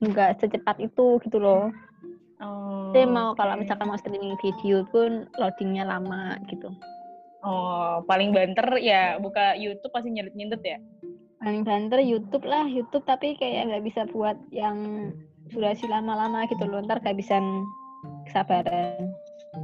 enggak 0.00 0.30
secepat 0.40 0.76
itu 0.80 1.20
gitu 1.24 1.38
loh 1.40 1.68
Oh, 2.38 2.94
Saya 2.94 3.06
mau 3.10 3.34
okay. 3.34 3.42
kalau 3.42 3.54
misalkan 3.58 3.86
mau 3.90 3.98
streaming 3.98 4.38
video 4.38 4.86
pun 4.94 5.26
loadingnya 5.42 5.82
lama 5.82 6.38
gitu. 6.46 6.70
Oh, 7.42 8.02
paling 8.06 8.30
banter 8.30 8.78
ya 8.78 9.18
buka 9.18 9.58
YouTube 9.58 9.90
pasti 9.90 10.14
nyedit-nyedit 10.14 10.62
ya? 10.62 10.78
Paling 11.42 11.62
banter 11.66 11.98
YouTube 12.02 12.46
lah, 12.46 12.66
YouTube 12.66 13.06
tapi 13.06 13.34
kayak 13.38 13.70
nggak 13.70 13.84
bisa 13.86 14.06
buat 14.10 14.38
yang 14.54 15.10
durasi 15.50 15.86
lama-lama 15.90 16.46
gitu 16.46 16.62
loh. 16.66 16.82
Ntar 16.82 17.02
bisa 17.14 17.42
kesabaran 18.30 19.10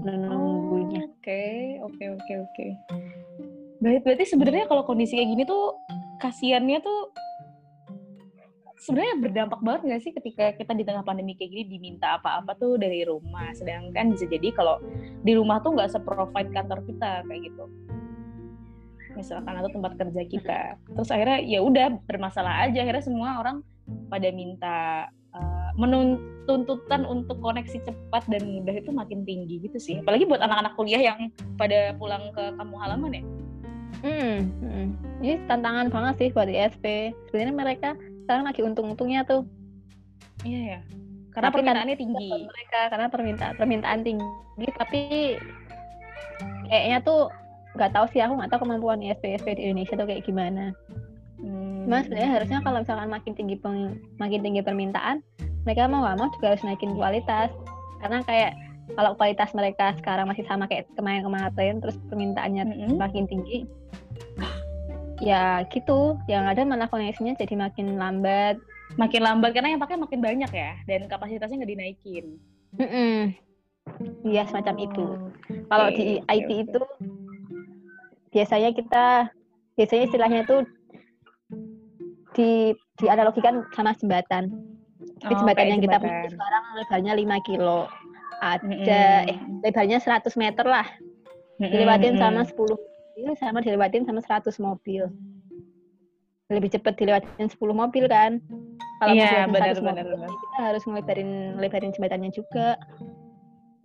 menunggunya. 0.02 1.06
Oke, 1.06 1.78
oke, 1.82 2.04
oke, 2.18 2.32
oke. 2.42 2.66
Berarti 3.84 4.24
sebenarnya 4.24 4.64
kalau 4.64 4.88
kondisi 4.88 5.20
kayak 5.20 5.28
gini 5.28 5.42
tuh 5.44 5.76
kasihannya 6.16 6.80
tuh 6.80 7.12
sebenarnya 8.80 9.14
berdampak 9.20 9.60
banget 9.60 9.80
nggak 9.84 10.00
sih 10.00 10.12
ketika 10.16 10.56
kita 10.56 10.72
di 10.72 10.88
tengah 10.88 11.04
pandemi 11.04 11.36
kayak 11.36 11.52
gini 11.52 11.64
diminta 11.76 12.16
apa-apa 12.16 12.56
tuh 12.56 12.80
dari 12.80 13.04
rumah? 13.04 13.52
Sedangkan 13.52 14.16
bisa 14.16 14.24
jadi 14.24 14.56
kalau 14.56 14.80
di 15.20 15.36
rumah 15.36 15.60
tuh 15.60 15.76
nggak 15.76 15.92
se-provide 15.92 16.48
kantor 16.56 16.80
kita 16.88 17.28
kayak 17.28 17.40
gitu. 17.44 17.64
Misalkan 19.20 19.52
atau 19.52 19.68
tempat 19.68 19.92
kerja 20.00 20.22
kita. 20.32 20.60
Terus 20.96 21.10
akhirnya 21.12 21.38
ya 21.44 21.60
udah 21.60 21.86
bermasalah 22.08 22.64
aja. 22.64 22.88
Akhirnya 22.88 23.04
semua 23.04 23.36
orang 23.36 23.60
pada 24.08 24.32
minta 24.32 25.12
uh, 25.36 25.70
menuntutan 25.76 27.04
untuk 27.04 27.36
koneksi 27.44 27.84
cepat 27.84 28.32
dan 28.32 28.48
mudah 28.48 28.80
itu 28.80 28.90
makin 28.96 29.28
tinggi 29.28 29.60
gitu 29.60 29.76
sih. 29.76 30.00
Apalagi 30.00 30.24
buat 30.24 30.40
anak-anak 30.40 30.72
kuliah 30.72 31.12
yang 31.12 31.28
pada 31.60 31.92
pulang 32.00 32.32
ke 32.32 32.56
kampung 32.56 32.80
halaman 32.80 33.12
ya 33.20 33.24
hmm, 34.04 34.36
hmm. 34.60 34.86
ini 35.24 35.34
tantangan 35.48 35.88
banget 35.88 36.14
sih 36.20 36.28
buat 36.36 36.46
ISP 36.46 37.16
sebenarnya 37.32 37.54
mereka 37.56 37.88
sekarang 38.24 38.44
lagi 38.44 38.60
untung-untungnya 38.60 39.24
tuh. 39.24 39.48
Iya 40.44 40.60
ya 40.76 40.80
karena 41.34 41.50
tapi 41.50 41.56
permintaannya 41.60 41.96
tinggi. 41.98 42.30
mereka 42.46 42.80
karena 42.94 43.06
permintaan 43.10 43.52
permintaan 43.58 44.00
tinggi 44.06 44.68
tapi 44.78 45.00
kayaknya 46.70 46.98
tuh 47.02 47.26
nggak 47.74 47.90
tahu 47.90 48.06
sih 48.14 48.22
aku 48.22 48.38
nggak 48.38 48.50
tahu 48.54 48.60
kemampuan 48.62 49.02
ISP 49.02 49.34
ISP 49.34 49.58
di 49.58 49.62
Indonesia 49.66 49.98
tuh 49.98 50.06
kayak 50.06 50.22
gimana. 50.22 50.70
Hmm. 51.42 51.90
Mas 51.90 52.06
sebenarnya 52.06 52.30
harusnya 52.38 52.58
kalau 52.62 52.78
misalkan 52.86 53.10
makin 53.10 53.32
tinggi 53.34 53.56
peng, 53.58 53.98
makin 54.22 54.40
tinggi 54.46 54.62
permintaan 54.62 55.26
mereka 55.66 55.90
mau 55.90 56.06
nggak 56.06 56.16
mau 56.22 56.28
juga 56.38 56.46
harus 56.54 56.62
naikin 56.62 56.94
kualitas. 56.94 57.50
Karena 57.98 58.22
kayak 58.22 58.52
kalau 58.92 59.16
kualitas 59.16 59.50
mereka 59.56 59.96
sekarang 59.96 60.28
masih 60.28 60.44
sama 60.44 60.68
kayak 60.68 60.84
kemarin-kemarin 60.92 61.80
terus 61.80 61.96
permintaannya 62.12 62.62
mm 62.68 62.72
-hmm. 62.76 62.96
makin 63.00 63.24
tinggi 63.24 63.64
ya 65.24 65.64
gitu 65.72 66.20
yang 66.28 66.44
ada 66.44 66.66
malah 66.68 66.90
koneksinya 66.90 67.32
jadi 67.38 67.56
makin 67.56 67.96
lambat 67.96 68.60
makin 69.00 69.24
lambat 69.24 69.56
karena 69.56 69.72
yang 69.72 69.80
pakai 69.80 69.96
makin 69.96 70.20
banyak 70.20 70.50
ya 70.52 70.76
dan 70.84 71.08
kapasitasnya 71.08 71.64
nggak 71.64 71.72
dinaikin 71.72 72.24
mm 72.76 72.84
-mm. 72.84 73.18
Iya 74.24 74.48
semacam 74.48 74.74
oh, 74.80 74.84
itu. 74.88 75.06
Kalau 75.68 75.86
di 75.92 76.18
okay, 76.24 76.40
IT 76.40 76.48
okay. 76.48 76.58
itu 76.64 76.82
biasanya 78.32 78.70
kita 78.72 79.04
biasanya 79.76 80.02
istilahnya 80.08 80.38
itu 80.42 80.56
di 82.34 82.50
dianalogikan 82.98 83.62
sama 83.76 83.92
jembatan. 84.00 84.50
Tapi 85.20 85.32
oh, 85.36 85.38
jembatan 85.44 85.64
yang 85.68 85.80
jembatan. 85.84 86.00
kita 86.00 86.12
punya 86.24 86.30
sekarang 86.32 86.64
lebarnya 86.80 87.12
5 87.20 87.48
kilo. 87.48 87.78
Ada 88.40 88.64
mm 88.64 88.74
-hmm. 88.82 89.30
eh 89.30 89.38
lebarnya 89.68 89.98
100 90.02 90.34
meter 90.40 90.66
lah. 90.66 90.86
Dilewatin 91.60 92.16
mm 92.16 92.22
-hmm. 92.22 92.22
sama 92.22 92.40
10 92.46 92.94
mobil 93.14 93.30
sama 93.38 93.58
dilewatin 93.62 94.02
sama 94.02 94.20
100 94.20 94.58
mobil. 94.58 95.06
Lebih 96.50 96.74
cepat 96.74 96.98
dilewatin 96.98 97.46
10 97.46 97.56
mobil 97.70 98.04
kan. 98.10 98.42
Kalau 98.98 99.14
yeah, 99.14 99.46
benar, 99.46 99.74
benar, 99.78 100.06
mobil, 100.06 100.32
kita 100.32 100.58
harus 100.60 100.82
ngelebarin 100.86 101.30
ngelebarin 101.58 101.94
jembatannya 101.94 102.30
juga. 102.34 102.78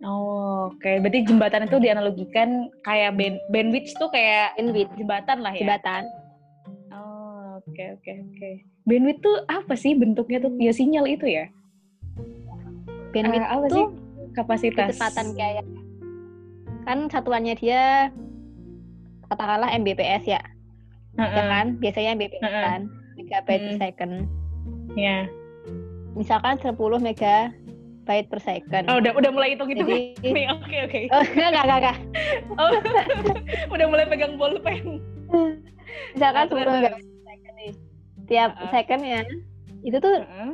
Oh, 0.00 0.72
oke. 0.72 0.80
Okay. 0.80 0.96
Berarti 0.98 1.28
jembatan 1.28 1.68
itu 1.68 1.76
dianalogikan 1.76 2.72
kayak 2.88 3.20
band 3.20 3.36
bandwidth 3.52 3.92
tuh 4.00 4.08
kayak 4.08 4.56
bandwidth 4.56 4.92
jembatan 4.96 5.38
lah 5.44 5.52
ya. 5.52 5.60
Jembatan. 5.60 6.02
Oh, 6.90 7.60
oke 7.60 7.68
okay, 7.70 7.86
oke 7.92 8.00
okay, 8.00 8.16
oke. 8.24 8.36
Okay. 8.36 8.54
Bandwidth 8.88 9.20
tuh 9.20 9.36
apa 9.46 9.74
sih 9.76 9.92
bentuknya 9.92 10.40
tuh? 10.40 10.52
Ya 10.56 10.72
sinyal 10.72 11.04
itu 11.04 11.28
ya. 11.28 11.52
Bandwidth 13.12 13.44
uh, 13.44 13.54
apa 13.60 13.66
tuh 13.68 13.76
sih? 13.76 13.86
Kapasitas. 14.34 14.94
Kecepatan 14.94 15.34
kayak 15.34 15.64
kan 16.88 17.06
satuannya 17.12 17.54
dia 17.58 18.08
katakanlah 19.30 19.70
Mbps 19.78 20.26
ya, 20.26 20.40
uh 21.18 21.22
-uh. 21.22 21.30
ya 21.30 21.44
kan? 21.46 21.66
Biasanya 21.78 22.10
Mbps 22.18 22.42
uh 22.42 22.48
-uh. 22.50 22.64
kan, 22.66 22.80
megabyte 23.14 23.62
per 23.62 23.74
second. 23.78 24.12
Ya. 24.98 25.04
Yeah. 25.04 25.22
Misalkan 26.18 26.58
10 26.58 26.74
megabyte 26.74 28.26
per 28.26 28.40
second. 28.42 28.84
Oh, 28.90 28.98
udah 28.98 29.12
udah 29.14 29.30
mulai 29.30 29.54
hitung 29.54 29.70
itu. 29.70 29.86
Oke, 29.86 30.42
oke, 30.58 30.76
oke. 30.86 31.00
Oh, 31.14 31.22
enggak, 31.22 31.50
enggak, 31.62 31.78
enggak. 31.78 31.96
Oh, 32.58 32.70
udah 33.74 33.86
mulai 33.86 34.06
pegang 34.10 34.34
bolpen. 34.34 34.98
Misalkan 36.18 36.44
10 36.50 36.58
megabyte 36.58 37.06
per 37.06 37.22
second 37.22 37.54
nih. 37.54 37.72
Tiap 38.26 38.50
uh 38.50 38.58
-uh. 38.58 38.70
secondnya 38.74 39.20
itu 39.86 39.96
tuh 40.02 40.16
uh 40.18 40.26
-uh. 40.26 40.52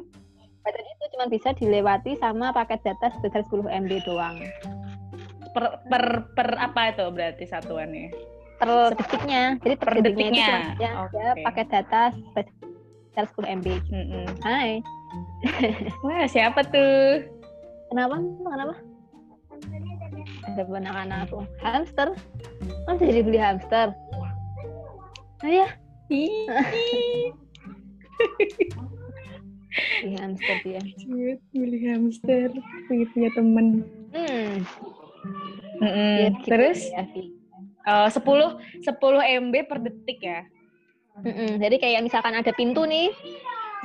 Itu 0.74 1.04
cuma 1.14 1.30
bisa 1.30 1.54
dilewati 1.54 2.18
sama 2.18 2.50
paket 2.50 2.82
data 2.82 3.14
sebesar 3.18 3.46
10 3.46 3.70
MB 3.86 3.92
doang. 4.02 4.42
Per, 5.54 5.64
per 5.88 6.04
per 6.36 6.48
apa 6.58 6.92
itu 6.92 7.06
berarti 7.08 7.44
satuannya? 7.48 8.36
per 8.56 8.96
detiknya. 8.96 9.60
Jadi 9.60 9.76
per, 9.76 9.84
per 9.84 9.92
detiknya, 10.00 10.24
detiknya. 10.24 10.48
itu 10.48 10.48
cuma 10.48 10.80
ya, 10.80 10.90
okay. 11.04 11.20
ya 11.20 11.44
pakai 11.44 11.64
data 11.68 12.08
sekitar 13.12 13.28
10 13.36 13.52
MB. 13.60 13.68
Mm 13.92 14.04
-hmm. 14.08 14.24
Hai. 14.44 14.80
Wah, 16.04 16.24
siapa 16.28 16.60
tuh? 16.68 17.24
Kenapa? 17.92 18.16
Kenapa? 18.20 18.74
Ada 20.52 20.62
anak-anak 20.68 21.18
aku. 21.28 21.38
Hamster? 21.62 22.08
Oh, 22.88 22.96
jadi 22.96 23.22
beli 23.24 23.38
hamster? 23.40 23.94
Oh 25.44 25.50
ya? 25.50 25.68
beli 29.76 30.14
hamster 30.18 30.56
dia. 30.64 30.80
beli 31.52 31.78
hamster. 31.88 32.48
Punya, 32.88 33.06
punya 33.12 33.30
temen. 33.36 33.66
Hmm. 34.14 34.52
Mm 35.76 35.90
-mm. 35.92 36.14
Ya, 36.16 36.30
Terus? 36.44 36.80
Ya, 36.92 37.04
Uh, 37.86 38.10
10 38.10 38.82
10 38.82 39.46
MB 39.46 39.54
per 39.70 39.78
detik 39.78 40.18
ya. 40.18 40.42
Mm-mm. 41.22 41.62
Jadi 41.62 41.78
kayak 41.78 42.02
misalkan 42.02 42.34
ada 42.34 42.50
pintu 42.50 42.82
nih, 42.82 43.14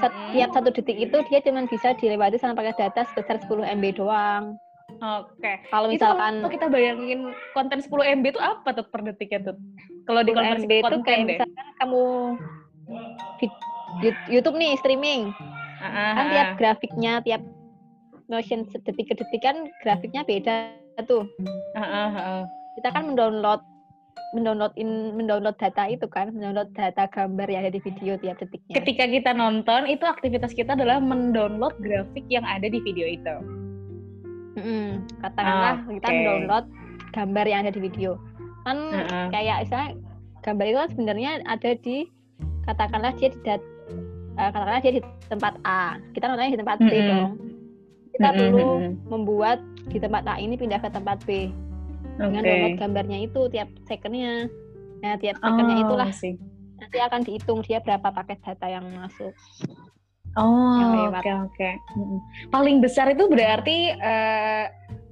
setiap 0.02 0.50
mm. 0.50 0.56
satu 0.58 0.74
detik 0.74 0.98
itu 0.98 1.18
dia 1.30 1.40
cuma 1.46 1.70
bisa 1.70 1.94
dilewati 1.94 2.42
sama 2.42 2.58
pakai 2.58 2.74
data 2.76 3.06
sebesar 3.14 3.38
10 3.46 3.62
MB 3.78 3.86
doang. 4.02 4.58
Oke. 5.00 5.40
Okay. 5.40 5.56
Kalau 5.72 5.88
misalkan 5.88 6.44
itu 6.44 6.50
kita 6.60 6.68
bayangin 6.68 7.32
konten 7.56 7.80
10 7.80 7.88
MB 8.20 8.26
itu 8.36 8.42
apa 8.42 8.70
tuh 8.76 8.86
per 8.90 9.06
detiknya 9.06 9.54
tuh? 9.54 9.56
Kalau 10.10 10.22
di 10.26 10.32
konten 10.34 10.66
MB 10.66 10.72
itu 10.82 10.96
kayak 11.06 11.20
deh. 11.22 11.38
misalkan 11.38 11.68
kamu 11.80 12.04
YouTube 14.28 14.58
nih 14.58 14.76
streaming. 14.82 15.32
Uh-huh. 15.82 16.14
Kan 16.14 16.26
tiap 16.30 16.50
grafiknya, 16.62 17.14
tiap 17.26 17.42
motion 18.30 18.70
detik 18.70 19.10
ke 19.10 19.14
detik 19.18 19.42
kan 19.42 19.66
grafiknya 19.82 20.22
beda 20.22 20.78
tuh. 21.10 21.26
Uh-huh. 21.74 22.46
Kita 22.78 22.94
kan 22.94 23.12
mendownload 23.12 23.66
mendownload 24.32 24.72
in 24.80 25.12
mendownload 25.20 25.60
data 25.60 25.92
itu 25.92 26.08
kan 26.08 26.32
mendownload 26.32 26.72
data 26.72 27.04
gambar 27.12 27.48
yang 27.52 27.68
ada 27.68 27.74
di 27.76 27.82
video 27.84 28.16
tiap 28.22 28.40
detiknya. 28.40 28.80
Ketika 28.80 29.04
kita 29.10 29.32
nonton 29.36 29.90
itu 29.90 30.08
aktivitas 30.08 30.56
kita 30.56 30.78
adalah 30.78 31.04
mendownload 31.04 31.76
grafik 31.84 32.24
yang 32.32 32.48
ada 32.48 32.70
di 32.70 32.80
video 32.80 33.10
itu. 33.10 33.36
Mm-hmm. 34.56 35.20
Katakanlah 35.20 35.84
okay. 35.84 35.94
kita 36.00 36.08
mendownload 36.14 36.66
gambar 37.12 37.46
yang 37.50 37.60
ada 37.68 37.74
di 37.76 37.82
video 37.84 38.16
kan 38.62 38.78
uh-uh. 38.94 39.28
kayak 39.34 39.66
misalnya 39.66 39.90
gambar 40.46 40.66
itu 40.70 40.78
kan 40.78 40.90
sebenarnya 40.94 41.32
ada 41.50 41.72
di 41.82 41.98
katakanlah 42.70 43.12
dia 43.18 43.34
di 43.34 43.40
dat, 43.42 43.62
uh, 44.42 44.50
katakanlah 44.50 44.82
dia 44.82 44.94
di 44.98 45.02
tempat 45.30 45.54
A 45.62 46.02
kita 46.18 46.26
nontonnya 46.26 46.54
di 46.58 46.60
tempat 46.60 46.78
B 46.82 46.90
mm-hmm. 46.90 47.10
dong 47.10 47.32
kita 48.12 48.28
mm-hmm. 48.28 48.40
perlu 48.42 48.70
membuat 49.08 49.60
di 49.88 49.98
tempat 50.02 50.24
A 50.26 50.34
ini 50.42 50.58
pindah 50.58 50.82
ke 50.82 50.90
tempat 50.90 51.22
B 51.30 51.54
dengan 52.18 52.42
download 52.42 52.78
gambarnya 52.82 53.18
itu 53.30 53.42
tiap 53.54 53.70
secondnya 53.86 54.50
nah 55.02 55.14
tiap 55.18 55.38
secondnya 55.42 55.76
oh, 55.78 55.84
itulah 55.86 56.10
sih. 56.14 56.36
nanti 56.82 56.98
akan 56.98 57.22
dihitung 57.22 57.62
dia 57.62 57.78
berapa 57.82 58.10
paket 58.10 58.42
data 58.42 58.66
yang 58.66 58.86
masuk 58.98 59.34
oh 60.38 60.82
oke 60.82 61.00
oke 61.14 61.22
okay, 61.22 61.34
okay. 61.46 61.74
paling 62.50 62.82
besar 62.82 63.14
itu 63.14 63.30
berarti 63.30 63.94
uh, 63.98 64.66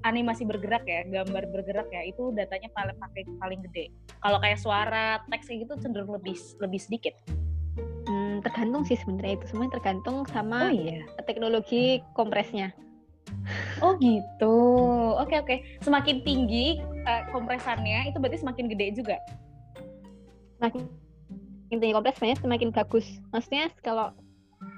animasi 0.04 0.48
bergerak 0.48 0.88
ya, 0.88 1.04
gambar 1.04 1.52
bergerak 1.52 1.92
ya, 1.92 2.08
itu 2.08 2.32
datanya 2.32 2.72
paling 2.72 2.96
pakai 2.96 3.24
paling 3.40 3.60
gede. 3.68 3.92
Kalau 4.24 4.40
kayak 4.40 4.60
suara, 4.60 5.20
teks 5.28 5.48
kayak 5.52 5.68
gitu 5.68 5.74
cenderung 5.84 6.16
lebih 6.16 6.36
lebih 6.64 6.80
sedikit. 6.80 7.16
Tergantung 8.42 8.84
sih 8.88 8.98
sebenarnya 8.98 9.40
itu 9.40 9.46
semua 9.52 9.72
tergantung 9.72 10.24
sama 10.30 10.70
Oh 10.70 10.74
iya. 10.74 11.04
teknologi 11.28 12.04
kompresnya. 12.16 12.74
Oh 13.80 13.96
gitu. 14.00 14.58
Oke 15.20 15.40
oke. 15.40 15.56
Semakin 15.86 16.26
tinggi 16.26 16.82
uh, 17.06 17.24
kompresannya 17.32 18.12
itu 18.12 18.18
berarti 18.18 18.42
semakin 18.42 18.66
gede 18.72 18.88
juga. 19.00 19.18
Semakin 20.60 20.84
tinggi 21.70 21.94
kompres 21.94 22.18
sebenarnya 22.18 22.40
semakin 22.42 22.70
bagus. 22.74 23.06
Maksudnya 23.32 23.70
kalau 23.86 24.12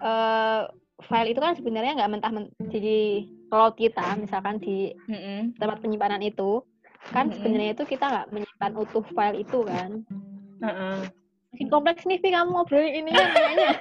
uh, 0.03 0.67
file 1.07 1.31
itu 1.33 1.39
kan 1.41 1.57
sebenarnya 1.57 1.97
nggak 1.97 2.11
mentah 2.11 2.31
men 2.31 2.45
di 2.69 3.25
cloud 3.49 3.75
kita, 3.75 4.15
misalkan 4.19 4.61
di 4.61 4.93
mm 5.09 5.17
-hmm. 5.17 5.39
tempat 5.57 5.81
penyimpanan 5.81 6.21
itu, 6.21 6.61
kan 7.11 7.27
mm 7.27 7.31
-hmm. 7.31 7.35
sebenarnya 7.35 7.71
itu 7.73 7.83
kita 7.89 8.05
nggak 8.05 8.27
menyimpan 8.31 8.73
utuh 8.77 9.05
file 9.11 9.41
itu 9.41 9.59
kan. 9.65 9.89
-uh. 10.61 11.01
Makin 11.51 11.67
kompleks 11.67 12.07
nih, 12.07 12.15
Vi, 12.23 12.31
kamu 12.31 12.47
ngobrol 12.55 12.79
ini 12.79 13.11
ya 13.15 13.27
kayaknya. 13.27 13.75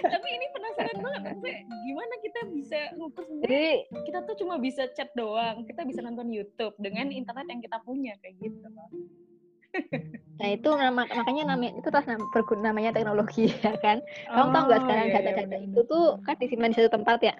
Tapi 0.00 0.28
ini 0.32 0.46
penasaran 0.56 0.96
banget, 1.04 1.20
maksudnya 1.28 1.54
gimana 1.84 2.14
kita 2.24 2.40
bisa 2.56 2.78
ngukur 2.96 3.24
Jadi 3.44 3.64
kita 4.08 4.18
tuh 4.24 4.34
cuma 4.40 4.56
bisa 4.56 4.88
chat 4.96 5.12
doang, 5.12 5.68
kita 5.68 5.84
bisa 5.84 6.00
nonton 6.00 6.32
YouTube 6.32 6.72
dengan 6.80 7.12
internet 7.12 7.46
yang 7.52 7.60
kita 7.60 7.76
punya 7.84 8.16
kayak 8.24 8.40
gitu. 8.40 8.64
Nah 10.40 10.48
itu 10.52 10.68
nama, 10.72 11.04
makanya 11.04 11.52
namanya 11.52 11.72
itu 11.80 11.88
tas 11.92 12.08
berguna 12.32 12.72
namanya 12.72 12.96
teknologi 12.96 13.52
ya 13.64 13.76
kan. 13.84 14.00
Kamu 14.32 14.48
oh, 14.48 14.52
tahu 14.56 14.64
nggak 14.72 14.80
sekarang 14.88 15.06
iya, 15.06 15.14
data-data 15.20 15.56
iya, 15.60 15.68
itu 15.68 15.80
tuh 15.84 16.04
kan 16.24 16.34
disimpan 16.40 16.72
di 16.72 16.76
satu 16.80 16.90
tempat 16.96 17.18
ya? 17.20 17.34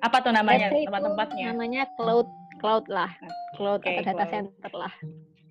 Apa 0.00 0.24
tuh 0.24 0.32
namanya 0.32 0.72
tempat-tempatnya? 0.72 1.52
Namanya 1.52 1.82
cloud 2.00 2.28
cloud 2.56 2.88
lah, 2.88 3.12
cloud 3.60 3.84
okay, 3.84 4.00
atau 4.00 4.16
data 4.16 4.24
cloud. 4.24 4.32
center 4.32 4.72
lah 4.72 4.94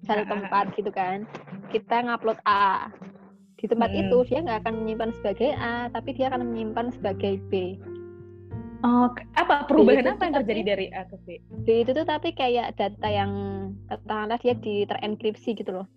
satu 0.06 0.24
tempat 0.26 0.74
gitu 0.74 0.90
kan 0.90 1.26
kita 1.70 2.02
ngupload 2.06 2.40
A 2.50 2.90
di 3.62 3.70
tempat 3.70 3.94
hmm. 3.94 4.02
itu 4.08 4.18
dia 4.26 4.40
nggak 4.42 4.66
akan 4.66 4.74
menyimpan 4.82 5.12
sebagai 5.22 5.54
A 5.58 5.88
tapi 5.94 6.18
dia 6.18 6.34
akan 6.34 6.50
menyimpan 6.50 6.90
sebagai 6.94 7.38
B 7.50 7.78
Oh, 8.82 9.14
apa 9.38 9.70
perubahan 9.70 10.10
apa 10.10 10.26
yang 10.26 10.36
terjadi 10.42 10.62
dari 10.74 10.86
A 10.90 11.06
ke 11.06 11.14
B? 11.22 11.38
B 11.62 11.86
itu 11.86 11.94
tuh 11.94 12.02
tapi 12.02 12.34
kayak 12.34 12.82
data 12.82 13.06
yang 13.06 13.32
katakanlah 13.86 14.42
dia 14.42 14.58
di 14.58 14.90
terenkripsi 14.90 15.54
gitu 15.54 15.70
loh. 15.70 15.88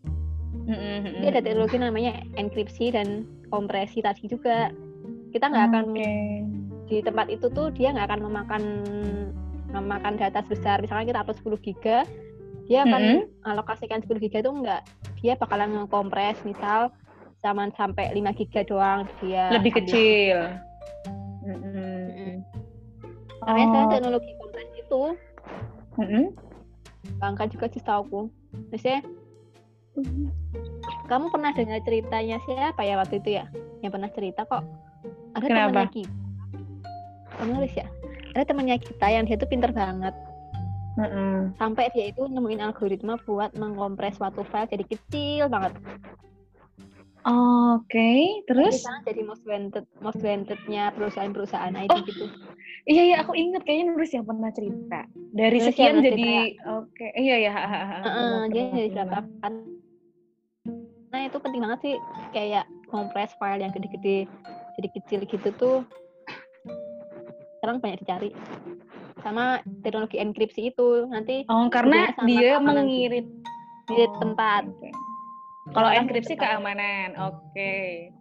Mm-hmm. 0.68 1.24
Dia 1.24 1.28
ada 1.32 1.40
teknologi 1.40 1.80
namanya 1.80 2.20
enkripsi 2.36 2.92
dan 2.92 3.24
kompresi 3.48 4.04
tadi 4.04 4.28
juga. 4.28 4.68
Kita 5.32 5.48
nggak 5.48 5.64
akan 5.72 5.84
okay. 5.96 6.44
di 6.92 7.00
tempat 7.00 7.32
itu 7.32 7.48
tuh 7.48 7.72
dia 7.72 7.88
nggak 7.96 8.12
akan 8.12 8.20
memakan 8.20 8.62
memakan 9.72 10.14
data 10.20 10.44
sebesar 10.44 10.78
misalnya 10.78 11.10
kita 11.10 11.20
upload 11.24 11.58
10 11.58 11.66
giga 11.66 11.98
dia 12.64 12.84
akan 12.84 13.00
mm-hmm. 13.00 13.48
alokasikan 13.48 14.00
10 14.00 14.24
giga 14.24 14.40
itu 14.40 14.50
enggak 14.50 14.82
dia 15.20 15.36
bakalan 15.36 15.72
ngekompres 15.72 16.40
misal 16.44 16.92
zaman 17.44 17.68
sampai 17.76 18.12
5 18.12 18.40
giga 18.40 18.60
doang 18.64 19.00
dia 19.20 19.52
lebih 19.52 19.72
ambil. 19.76 19.80
kecil 19.84 20.38
mm-hmm. 21.44 22.30
makanya 23.44 23.66
oh. 23.68 23.90
teknologi 23.92 24.32
kompres 24.40 24.70
itu 24.80 25.02
mm-hmm. 26.00 26.24
bangka 27.20 27.44
juga 27.52 27.66
sih 27.68 27.82
tahu 27.84 28.32
misalnya 28.72 29.00
mm-hmm. 30.00 30.26
kamu 31.08 31.26
pernah 31.28 31.52
dengar 31.52 31.80
ceritanya 31.84 32.36
siapa 32.48 32.80
ya 32.80 32.96
waktu 32.96 33.20
itu 33.20 33.36
ya 33.40 33.44
yang 33.84 33.92
pernah 33.92 34.08
cerita 34.08 34.48
kok 34.48 34.64
ada 35.36 35.44
temannya 35.44 35.88
kita 35.92 36.12
penulis 37.36 37.72
ya 37.76 37.86
ada 38.34 38.44
temannya 38.48 38.76
kita 38.80 39.06
yang 39.12 39.24
dia 39.28 39.36
tuh 39.36 39.48
pinter 39.50 39.68
banget 39.68 40.16
Mm 40.94 41.08
-hmm. 41.10 41.36
Sampai 41.58 41.90
dia 41.90 42.14
itu 42.14 42.22
nemuin 42.26 42.62
algoritma 42.62 43.18
buat 43.26 43.50
mengkompres 43.58 44.18
suatu 44.18 44.46
file 44.46 44.70
jadi 44.70 44.84
kecil 44.86 45.50
banget. 45.50 45.74
Oke, 47.24 47.88
okay. 47.88 48.20
terus? 48.44 48.84
Jadi, 48.84 49.00
jadi 49.08 49.20
most 49.24 49.44
wanted, 49.48 49.88
most 50.04 50.20
wantednya 50.20 50.92
perusahaan-perusahaan 50.92 51.72
IT 51.72 51.88
oh. 51.88 52.04
gitu. 52.04 52.28
Iya 52.84 53.02
iya, 53.08 53.16
aku 53.24 53.32
inget 53.32 53.64
kayaknya 53.64 53.96
nulis 53.96 54.12
yang 54.12 54.28
pernah 54.28 54.52
cerita. 54.52 55.08
Dari 55.32 55.56
nulis 55.56 55.66
sekian 55.72 56.04
jadi, 56.04 56.60
oke, 56.68 56.92
okay. 56.92 57.16
iya 57.16 57.48
iya. 57.48 57.52
Uh, 57.56 58.06
uh, 58.12 58.40
dia 58.52 58.68
jadi 58.76 59.08
berapa? 59.08 59.24
Nah 61.16 61.20
itu 61.24 61.36
penting 61.40 61.64
banget 61.64 61.80
sih, 61.80 61.96
kayak 62.36 62.68
kompres 62.92 63.32
file 63.40 63.64
yang 63.64 63.72
gede-gede, 63.72 64.28
jadi 64.76 64.88
kecil 64.92 65.20
gitu 65.24 65.48
tuh. 65.56 65.78
Sekarang 67.56 67.80
banyak 67.80 68.04
dicari 68.04 68.36
sama 69.24 69.64
teknologi 69.80 70.20
enkripsi 70.20 70.70
itu 70.70 71.08
nanti 71.08 71.48
oh 71.48 71.72
karena 71.72 72.12
dia 72.28 72.60
mengirit 72.60 73.24
di 73.88 74.04
oh, 74.04 74.12
tempat 74.20 74.68
okay. 74.68 74.92
kalau 75.72 75.90
enkripsi 75.90 76.36
keamanan 76.36 77.16
oke 77.16 77.40
okay. 77.56 78.12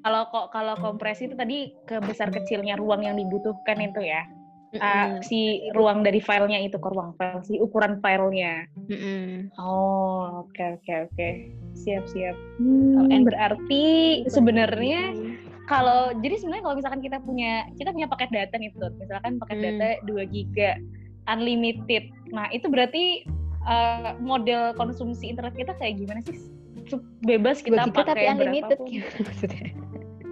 kalau 0.00 0.28
kok 0.32 0.48
kalau 0.56 0.74
kompresi 0.80 1.28
itu 1.28 1.36
tadi 1.36 1.76
kebesar 1.84 2.32
kecilnya 2.32 2.80
ruang 2.80 3.04
yang 3.04 3.20
dibutuhkan 3.20 3.76
itu 3.84 4.00
ya 4.00 4.24
uh, 4.80 5.20
si 5.20 5.68
ruang 5.76 6.02
dari 6.02 6.18
filenya 6.18 6.64
itu 6.64 6.80
ke 6.80 6.88
ruang 6.88 7.12
file 7.20 7.44
si 7.44 7.60
ukuran 7.60 8.00
filenya 8.00 8.64
mm 8.88 8.96
-hmm. 8.96 9.28
oh 9.60 10.48
oke 10.48 10.52
okay, 10.52 10.74
oke 10.74 10.82
okay, 10.82 10.96
oke 11.04 11.12
okay. 11.14 11.32
siap 11.76 12.04
siap 12.08 12.36
hmm, 12.58 13.24
berarti 13.24 13.84
sebenarnya 14.32 15.12
kalau 15.64 16.12
jadi 16.20 16.36
sebenarnya 16.36 16.64
kalau 16.64 16.76
misalkan 16.76 17.00
kita 17.00 17.18
punya 17.24 17.64
kita 17.80 17.90
punya 17.92 18.08
paket 18.08 18.30
data 18.32 18.54
nih 18.60 18.70
tuh 18.76 18.92
misalkan 19.00 19.40
paket 19.40 19.56
hmm. 19.56 19.64
data 19.64 19.88
2 20.08 20.34
giga 20.34 20.70
unlimited 21.28 22.04
nah 22.30 22.46
itu 22.52 22.66
berarti 22.68 23.24
uh, 23.64 24.16
model 24.20 24.76
konsumsi 24.76 25.32
internet 25.32 25.56
kita 25.56 25.72
kayak 25.80 25.96
gimana 26.00 26.20
sih 26.24 26.36
bebas 27.24 27.64
kita 27.64 27.88
giga, 27.88 27.96
pakai 27.96 28.12
tapi 28.12 28.24
unlimited 28.28 28.78
maksudnya 29.24 29.68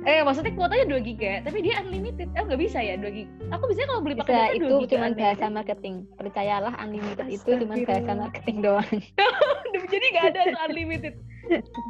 Eh 0.03 0.19
maksudnya 0.27 0.51
kuotanya 0.59 0.99
2 0.99 1.09
giga, 1.15 1.47
tapi 1.47 1.63
dia 1.63 1.79
unlimited. 1.79 2.27
Eh 2.35 2.43
nggak 2.43 2.59
bisa 2.59 2.83
ya 2.83 2.99
2 2.99 3.07
giga. 3.07 3.31
Aku 3.55 3.71
bisa 3.71 3.87
kalau 3.87 4.03
beli 4.03 4.19
paket 4.19 4.35
data 4.35 4.51
itu 4.59 4.75
cuma 4.91 5.15
bahasa 5.15 5.47
marketing. 5.47 5.95
Percayalah 6.19 6.75
unlimited 6.83 7.27
itu 7.31 7.51
cuma 7.63 7.79
bahasa 7.87 8.11
marketing 8.11 8.67
doang. 8.67 8.91
jadi 9.95 10.07
nggak 10.11 10.27
ada 10.35 10.41
unlimited. 10.67 11.15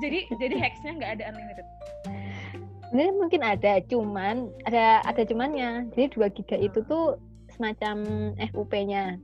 jadi 0.04 0.28
jadi 0.36 0.54
hacksnya 0.60 0.92
nggak 1.00 1.10
ada 1.16 1.24
unlimited 1.32 1.66
sebenarnya 2.92 3.14
mungkin 3.16 3.40
ada 3.40 3.72
cuman 3.88 4.52
ada 4.68 5.00
ada 5.08 5.22
cumannya. 5.24 5.88
Jadi 5.96 6.12
2 6.12 6.36
giga 6.36 6.56
itu 6.60 6.84
tuh 6.84 7.16
semacam 7.56 7.96
FUP-nya 8.52 9.16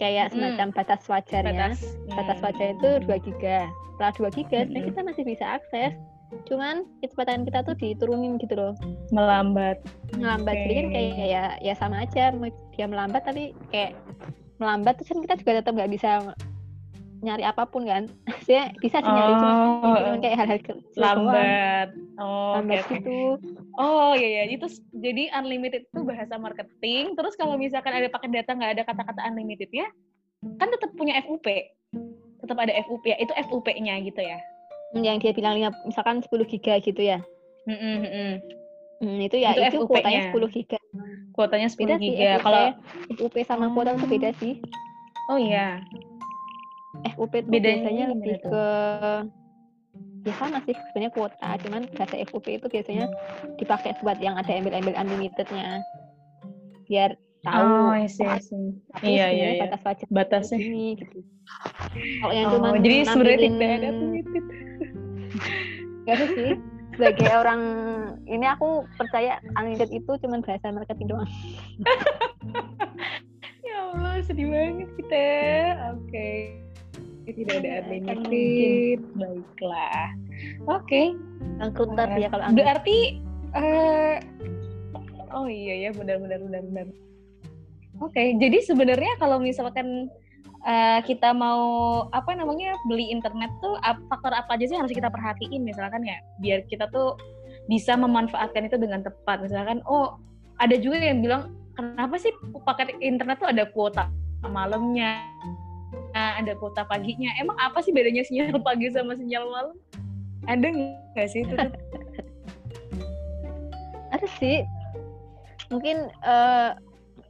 kayak 0.00 0.32
hmm. 0.32 0.40
semacam 0.40 0.66
batas 0.72 1.04
wajarnya. 1.04 1.76
Batas, 1.76 1.80
batas 2.08 2.38
wajar 2.40 2.68
itu 2.80 2.90
2 3.04 3.26
giga. 3.28 3.68
Setelah 4.00 4.32
2 4.32 4.36
giga 4.40 4.56
hmm. 4.56 4.64
sebenarnya 4.72 4.88
kita 4.88 5.00
masih 5.04 5.24
bisa 5.28 5.44
akses. 5.60 5.92
Cuman 6.48 6.88
kecepatan 7.04 7.44
kita 7.44 7.60
tuh 7.60 7.76
diturunin 7.76 8.40
gitu 8.40 8.56
loh. 8.56 8.72
Melambat. 9.12 9.84
Melambat. 10.16 10.56
Okay. 10.56 10.64
jadi 10.64 10.72
kan 10.72 10.88
kayak 10.96 11.28
ya 11.28 11.44
ya 11.60 11.74
sama 11.76 12.08
aja. 12.08 12.32
Dia 12.72 12.86
melambat 12.88 13.28
tapi 13.28 13.52
kayak 13.68 13.92
melambat 14.56 14.96
terus 14.96 15.12
kan 15.12 15.20
kita 15.20 15.34
juga 15.44 15.52
tetap 15.60 15.76
nggak 15.76 15.92
bisa 15.92 16.32
nyari 17.20 17.44
apa 17.44 17.68
pun 17.68 17.84
kan. 17.84 18.08
Saya 18.46 18.72
bisa 18.80 19.00
sih 19.00 19.12
nyari 19.12 19.32
oh, 19.32 19.38
cuma, 19.40 20.18
kayak 20.20 20.36
hal-hal 20.40 20.58
lambat. 20.96 21.88
Oh 22.20 22.58
lambat 22.60 22.84
okay, 22.84 23.00
gitu. 23.00 23.38
Oh 23.76 24.12
iya 24.16 24.28
iya. 24.28 24.44
Itu 24.52 24.66
jadi 24.96 25.30
unlimited 25.36 25.88
itu 25.88 26.00
bahasa 26.02 26.40
marketing. 26.40 27.14
Terus 27.14 27.36
kalau 27.36 27.60
misalkan 27.60 27.92
ada 27.92 28.08
paket 28.08 28.30
data 28.42 28.50
nggak 28.56 28.72
ada 28.80 28.82
kata-kata 28.88 29.20
unlimited 29.28 29.70
ya 29.72 29.88
kan 30.56 30.72
tetap 30.72 30.96
punya 30.96 31.20
FUP 31.20 31.44
tetap 32.40 32.56
ada 32.56 32.72
FUP 32.88 33.04
ya. 33.04 33.16
Itu 33.20 33.32
FUP-nya 33.36 34.00
gitu 34.02 34.20
ya. 34.24 34.40
Hmm, 34.90 35.04
yang 35.04 35.22
dia 35.22 35.30
bilang 35.36 35.60
misalkan 35.86 36.24
10 36.24 36.32
giga 36.48 36.80
gitu 36.80 36.98
ya. 37.04 37.20
Mm 37.68 37.76
-hmm. 37.76 38.30
Hmm, 39.00 39.16
itu 39.16 39.36
ya 39.40 39.56
itu, 39.56 39.80
itu 39.80 39.86
kuotanya 39.86 40.32
10 40.32 40.48
giga. 40.50 40.80
Kuotanya 41.36 41.68
10 41.68 41.78
beda 41.78 41.94
giga. 42.00 42.30
Kalau 42.42 42.64
FUP 43.16 43.36
sama 43.44 43.70
kuota 43.72 43.94
itu 43.96 44.06
beda 44.08 44.30
sih. 44.40 44.58
Oh 45.30 45.38
iya. 45.38 45.78
FUP 47.14 47.32
itu 47.38 47.48
Bedanya 47.48 47.86
biasanya 47.86 48.04
lebih 48.14 48.34
itu? 48.36 48.48
ke 48.50 48.66
ya 50.20 50.34
sama 50.36 50.58
sih 50.68 50.74
sebenarnya 50.76 51.12
kuota. 51.14 51.48
Cuman 51.64 51.82
bahasa 51.96 52.14
FUP 52.28 52.46
itu 52.50 52.66
biasanya 52.68 53.06
dipakai 53.56 53.96
buat 54.04 54.18
yang 54.20 54.36
ada 54.36 54.50
embel-embel 54.50 54.94
unlimitednya. 54.98 55.80
Biar 56.90 57.14
tahu 57.40 57.64
oh, 57.64 57.96
isi, 57.96 58.20
isi. 58.20 58.60
iya 59.00 59.32
iya 59.32 59.48
iya. 59.56 59.62
batas 59.64 59.80
wajib 59.80 60.06
batasnya 60.12 60.60
ini 60.60 61.00
gitu. 61.00 61.24
Kalau 62.20 62.34
yang 62.36 62.46
oh, 62.52 62.60
cuma 62.60 62.76
jadi 62.84 62.96
sebenarnya 63.08 63.38
tidak 63.48 63.70
ada 63.70 63.88
unlimited. 63.88 64.44
Gak 66.04 66.16
sih. 66.36 66.52
Sebagai 66.90 67.30
orang 67.32 67.62
ini 68.28 68.44
aku 68.44 68.84
percaya 69.00 69.40
unlimited 69.56 69.88
itu 69.88 70.10
cuma 70.20 70.42
bahasa 70.44 70.74
marketing 70.74 71.08
doang. 71.08 71.30
Ya 73.60 73.86
Allah 73.94 74.18
sedih 74.26 74.50
banget 74.50 74.90
kita. 74.98 75.30
Oke. 75.94 76.10
okay 76.10 76.69
tidak 77.26 77.54
ada 77.62 77.70
unlimited 77.84 79.00
baiklah 79.16 80.08
oke 80.68 80.84
okay. 80.86 81.12
angkut 81.60 81.88
ntar 81.96 82.08
ya 82.16 82.28
kalau 82.32 82.44
angkut. 82.46 82.60
berarti 82.64 82.98
uh, 83.56 84.16
oh 85.34 85.46
iya 85.46 85.88
ya 85.88 85.90
benar 85.94 86.18
benar 86.22 86.40
benar 86.40 86.64
benar 86.68 86.88
Oke, 88.00 88.16
okay. 88.16 88.28
jadi 88.40 88.64
sebenarnya 88.64 89.12
kalau 89.20 89.36
misalkan 89.36 90.08
uh, 90.64 91.00
kita 91.04 91.36
mau 91.36 91.60
apa 92.16 92.32
namanya 92.32 92.76
beli 92.88 93.12
internet 93.12 93.52
tuh 93.60 93.76
faktor 94.08 94.32
apa 94.32 94.56
aja 94.56 94.64
sih 94.72 94.78
harus 94.80 94.92
kita 94.92 95.08
perhatiin 95.12 95.60
misalkan 95.64 96.04
ya 96.04 96.20
biar 96.40 96.64
kita 96.68 96.88
tuh 96.88 97.16
bisa 97.68 97.94
memanfaatkan 97.94 98.66
itu 98.66 98.76
dengan 98.80 99.04
tepat 99.04 99.44
misalkan 99.44 99.84
oh 99.84 100.16
ada 100.60 100.76
juga 100.76 101.00
yang 101.00 101.20
bilang 101.20 101.54
kenapa 101.76 102.16
sih 102.20 102.32
paket 102.64 102.96
internet 103.00 103.40
tuh 103.40 103.52
ada 103.52 103.68
kuota 103.68 104.08
malamnya 104.44 105.20
ada 106.38 106.52
kuota 106.56 106.82
paginya. 106.86 107.30
Emang 107.40 107.56
apa 107.58 107.80
sih 107.84 107.92
bedanya 107.92 108.24
sinyal 108.24 108.60
pagi 108.66 108.88
sama 108.92 109.16
sinyal 109.16 109.44
malam? 109.48 109.76
Ada 110.48 110.66
nggak 110.72 111.28
sih 111.28 111.40
itu? 111.44 111.54
Ada 114.14 114.26
sih. 114.38 114.64
Mungkin 115.70 116.10
uh, 116.26 116.74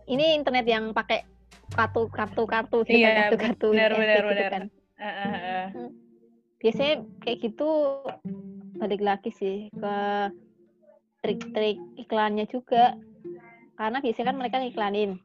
ini 0.09 0.35
internet 0.39 0.67
yang 0.67 0.97
pakai 0.97 1.23
kartu 1.71 2.11
kartu 2.11 2.43
kartu 2.51 2.79
gitu 2.83 2.99
iya, 2.99 3.31
kartu 3.31 3.37
kartu 3.39 3.67
benar 3.71 3.95
benar 3.95 4.27
gitu 4.27 4.27
benar 4.27 4.51
kan. 4.51 4.63
uh, 4.99 5.07
uh, 5.07 5.35
uh. 5.39 5.67
biasanya 6.59 7.07
kayak 7.23 7.39
gitu 7.47 7.69
balik 8.75 8.99
lagi 8.99 9.31
sih 9.31 9.71
ke 9.71 9.97
trik-trik 11.23 11.79
iklannya 12.01 12.49
juga. 12.51 12.97
Karena 13.79 14.03
biasanya 14.05 14.27
kan 14.29 14.37
mereka 14.37 14.57
iklanin 14.61 15.21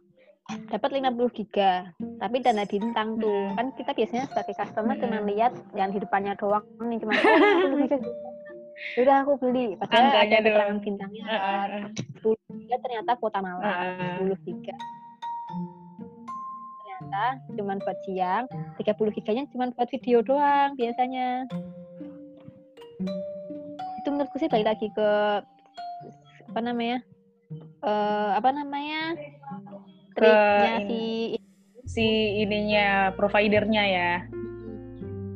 dapat 0.46 0.90
50 1.02 1.38
giga 1.42 1.90
tapi 2.22 2.38
dana 2.42 2.64
bintang 2.70 3.18
tuh. 3.18 3.50
Hmm. 3.50 3.58
kan 3.58 3.68
kita 3.74 3.92
biasanya 3.98 4.24
sebagai 4.30 4.54
customer 4.54 4.94
hmm. 4.94 5.02
cuma 5.02 5.18
lihat 5.26 5.54
yang 5.74 5.90
di 5.90 5.98
depannya 5.98 6.38
doang 6.38 6.66
nih 6.86 7.02
cuma 7.02 7.14
oh, 7.18 7.78
giga. 7.82 7.98
Udah 9.00 9.24
aku 9.24 9.40
beli. 9.40 9.80
Padahal 9.80 10.12
Angkanya 10.12 10.38
ada 10.44 10.50
keterangan 10.52 10.78
bintangnya. 10.84 11.24
Uh, 11.26 11.66
uh, 12.28 12.36
10 12.52 12.60
giga 12.62 12.76
ternyata 12.84 13.12
kuota 13.18 13.40
malam 13.42 13.64
uh, 13.64 14.22
10 14.22 14.36
giga. 14.46 14.76
Ternyata 16.76 17.26
cuma 17.56 17.74
buat 17.82 17.98
siang 18.06 18.46
30 18.78 19.16
giganya 19.18 19.44
cuma 19.50 19.72
buat 19.74 19.90
video 19.90 20.22
doang 20.22 20.78
biasanya. 20.78 21.50
Itu 24.04 24.08
menurutku 24.14 24.38
sih 24.38 24.52
balik 24.52 24.78
lagi 24.78 24.88
ke 24.94 25.10
apa 26.46 26.60
namanya 26.62 27.04
uh, 27.84 28.38
apa 28.38 28.50
namanya 28.54 29.18
triknya 30.16 30.76
si 30.88 31.04
si 31.86 32.08
ininya 32.42 33.14
providernya 33.14 33.84
ya 33.86 34.12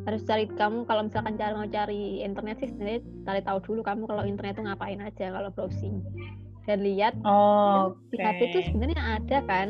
harus 0.10 0.26
cari 0.26 0.50
kamu 0.50 0.90
kalau 0.90 1.06
misalkan 1.06 1.38
cari 1.38 1.54
mau 1.54 1.70
cari 1.70 2.26
internet 2.26 2.58
sih 2.66 2.70
sebenarnya 2.74 3.02
cari 3.30 3.42
tahu 3.46 3.58
dulu 3.62 3.82
kamu 3.86 4.04
kalau 4.10 4.24
internet 4.26 4.58
itu 4.58 4.64
ngapain 4.66 5.00
aja 5.06 5.26
kalau 5.30 5.50
browsing 5.54 6.02
dan 6.66 6.82
lihat 6.82 7.14
oh, 7.26 7.94
okay. 7.94 8.18
di 8.18 8.18
HP 8.26 8.40
itu 8.50 8.60
sebenarnya 8.74 9.22
ada 9.22 9.38
kan 9.46 9.68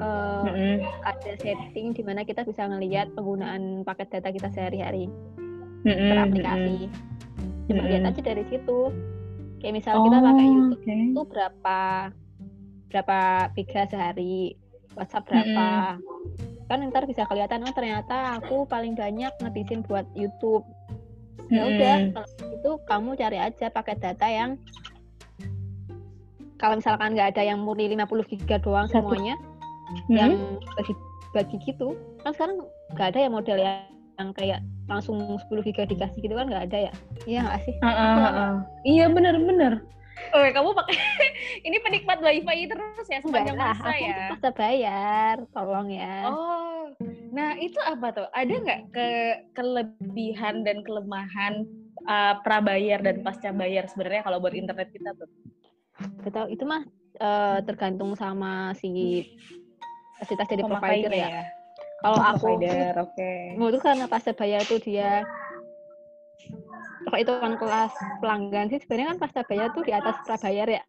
uh, 0.00 0.44
mm 0.44 0.52
-hmm. 0.56 0.74
ada 1.04 1.32
setting 1.36 1.92
di 1.92 2.02
mana 2.04 2.24
kita 2.24 2.48
bisa 2.48 2.64
ngelihat 2.64 3.12
penggunaan 3.12 3.84
paket 3.84 4.08
data 4.08 4.32
kita 4.32 4.48
sehari-hari 4.56 5.08
mm 5.08 5.84
-hmm. 5.84 6.08
per 6.08 6.18
aplikasi 6.20 6.76
cuma 7.68 7.76
mm 7.76 7.76
-hmm. 7.76 7.88
lihat 7.92 8.02
aja 8.08 8.20
dari 8.24 8.44
situ 8.48 8.78
kayak 9.60 9.74
misal 9.80 10.00
oh, 10.00 10.04
kita 10.08 10.18
pakai 10.20 10.46
YouTube 10.48 10.80
okay. 10.80 10.96
itu 11.12 11.22
berapa 11.28 11.80
berapa 12.94 13.50
giga 13.58 13.90
sehari 13.90 14.54
WhatsApp 14.94 15.26
berapa. 15.26 15.98
Hmm. 15.98 16.22
kan 16.64 16.80
ntar 16.88 17.04
bisa 17.04 17.28
kelihatan 17.28 17.66
oh 17.66 17.74
ternyata 17.76 18.40
aku 18.40 18.64
paling 18.70 18.94
banyak 18.94 19.34
ngabisin 19.42 19.82
buat 19.84 20.06
YouTube. 20.14 20.62
Ya 21.52 21.66
udah 21.66 21.96
kalau 22.14 22.30
itu 22.54 22.70
kamu 22.88 23.10
cari 23.20 23.38
aja 23.42 23.66
pakai 23.68 23.98
data 23.98 24.24
yang 24.30 24.56
kalau 26.56 26.80
misalkan 26.80 27.12
nggak 27.12 27.36
ada 27.36 27.42
yang 27.44 27.60
murni 27.60 27.90
50 27.92 28.30
giga 28.32 28.56
doang 28.62 28.88
semuanya 28.88 29.36
hmm. 30.08 30.14
yang 30.14 30.32
bagi 30.78 30.94
bagi 31.34 31.56
gitu. 31.66 31.98
Kan 32.22 32.32
sekarang 32.32 32.64
nggak 32.96 33.08
ada 33.12 33.18
ya 33.26 33.28
model 33.28 33.58
yang, 33.60 33.84
yang 34.16 34.30
kayak 34.32 34.60
langsung 34.88 35.20
10 35.20 35.66
giga 35.68 35.84
dikasih 35.84 36.22
gitu 36.22 36.32
kan 36.38 36.48
nggak 36.48 36.70
ada 36.72 36.78
ya? 36.88 36.92
Iya 37.28 37.40
nggak 37.44 37.60
sih? 37.66 37.74
Uh, 37.82 37.90
uh, 37.90 38.24
uh. 38.24 38.52
iya 38.86 39.10
bener-bener 39.12 39.84
Oh, 40.34 40.42
kamu 40.42 40.70
pakai 40.74 40.96
ini 41.66 41.76
penikmat 41.82 42.18
wifi 42.22 42.66
terus 42.70 43.06
ya 43.06 43.18
sepanjang 43.22 43.54
Enggak, 43.54 43.70
masa 43.78 43.90
ya? 43.94 44.14
Aku 44.14 44.32
masa 44.34 44.50
bayar, 44.54 45.36
tolong 45.50 45.88
ya. 45.90 46.16
Oh, 46.26 46.82
nah 47.34 47.54
itu 47.58 47.78
apa 47.82 48.06
tuh? 48.14 48.28
Ada 48.30 48.54
nggak 48.54 48.80
ke 48.94 49.08
kelebihan 49.54 50.66
dan 50.66 50.82
kelemahan 50.82 51.66
uh, 52.06 52.38
prabayar 52.42 53.02
dan 53.02 53.22
pasca 53.22 53.50
bayar 53.54 53.86
sebenarnya 53.90 54.22
kalau 54.26 54.38
buat 54.42 54.54
internet 54.54 54.90
kita 54.94 55.14
tuh? 55.18 55.30
Betul, 56.22 56.46
itu 56.50 56.64
mah 56.66 56.82
uh, 57.22 57.58
tergantung 57.62 58.18
sama 58.18 58.74
si 58.78 59.22
fasilitas 60.18 60.48
dari 60.50 60.62
provider 60.62 61.12
ya. 61.14 61.28
ya. 61.30 61.44
Kalau 62.04 62.20
aku, 62.20 62.46
oke. 62.60 63.16
Okay. 63.16 63.56
Menurut 63.56 63.80
karena 63.80 64.04
pasca 64.10 64.36
bayar 64.36 64.60
tuh 64.66 64.76
dia 64.82 65.24
kalau 67.04 67.18
itu 67.20 67.32
kan 67.36 67.52
kelas 67.58 67.92
pelanggan 68.22 68.66
sih 68.72 68.78
sebenarnya 68.82 69.08
kan 69.14 69.18
pasta 69.20 69.40
bayar 69.46 69.68
tuh 69.74 69.82
di 69.84 69.92
atas 69.92 70.16
prabayar 70.24 70.68
ya. 70.68 70.82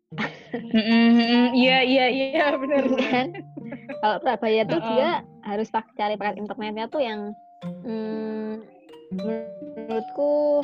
Iya 1.55 1.77
iya 1.83 2.05
iya 2.07 2.45
benar. 2.55 2.83
Kan? 2.95 3.27
Kalau 3.99 4.17
prabayar 4.23 4.63
tuh 4.69 4.81
dia 4.81 5.09
harus 5.43 5.67
pakai 5.69 5.93
cari 5.97 6.15
paket 6.15 6.35
internetnya 6.39 6.85
tuh 6.87 7.01
yang 7.03 7.35
hmm, 7.83 8.63
menurutku 9.13 10.63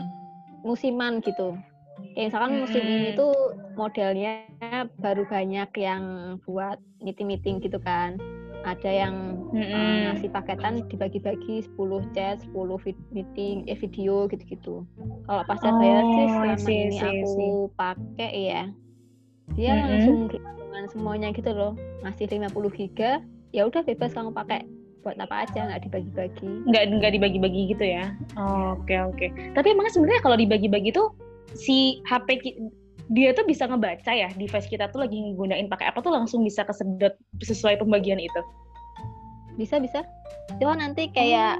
musiman 0.63 1.19
gitu. 1.21 1.57
Kayak 2.15 2.33
misalkan 2.33 2.51
musim 2.57 2.83
ini 2.83 3.09
tuh 3.13 3.33
modelnya 3.77 4.47
baru 4.97 5.23
banyak 5.27 5.69
yang 5.77 6.03
buat 6.49 6.81
meeting-meeting 7.01 7.61
gitu 7.61 7.77
kan 7.81 8.17
ada 8.61 8.89
yang 8.89 9.15
mm-hmm. 9.49 9.73
uh, 9.73 9.97
ngasih 10.11 10.29
paketan 10.29 10.85
dibagi-bagi 10.87 11.65
10 11.73 12.13
chat, 12.13 12.37
10 12.53 12.83
vid- 12.85 13.09
meeting, 13.09 13.65
eh 13.65 13.77
video 13.77 14.29
gitu-gitu. 14.29 14.85
Kalau 15.25 15.43
pas 15.49 15.59
oh, 15.65 15.73
bayar 15.81 16.03
sih 16.05 16.25
selama 16.29 16.55
si, 16.57 16.73
ini 16.73 16.97
aku 17.01 17.49
pakai 17.73 18.31
ya, 18.31 18.63
dia 19.57 19.71
mm-hmm. 19.73 19.89
langsung 19.89 20.17
dengan 20.31 20.83
semuanya 20.93 21.29
gitu 21.33 21.51
loh. 21.51 21.73
Ngasih 22.05 22.29
50 22.29 22.77
giga, 22.77 23.21
ya 23.51 23.65
udah 23.67 23.81
bebas 23.83 24.13
kamu 24.13 24.31
pakai 24.31 24.65
buat 25.01 25.17
apa 25.17 25.49
aja 25.49 25.65
nggak 25.65 25.89
dibagi-bagi 25.89 26.69
nggak 26.69 26.83
nggak 27.01 27.11
dibagi-bagi 27.17 27.73
gitu 27.73 27.85
ya 27.89 28.13
oke 28.37 28.37
oh, 28.37 28.77
oke 28.77 28.85
okay, 28.85 29.33
okay. 29.33 29.49
tapi 29.57 29.73
emang 29.73 29.89
sebenarnya 29.89 30.21
kalau 30.21 30.37
dibagi-bagi 30.37 30.93
tuh 30.93 31.09
si 31.57 32.05
HP 32.05 32.61
dia 33.11 33.35
tuh 33.35 33.43
bisa 33.43 33.67
ngebaca 33.67 34.11
ya 34.15 34.31
device 34.39 34.71
kita 34.71 34.87
tuh 34.87 35.03
lagi 35.03 35.19
nggunain 35.19 35.67
pakai 35.67 35.91
apa 35.91 35.99
tuh 35.99 36.15
langsung 36.15 36.47
bisa 36.47 36.63
kesedot 36.63 37.11
sesuai 37.43 37.83
pembagian 37.83 38.23
itu. 38.23 38.41
Bisa 39.59 39.83
bisa. 39.83 40.07
Cuma 40.63 40.79
nanti 40.79 41.11
kayak 41.11 41.59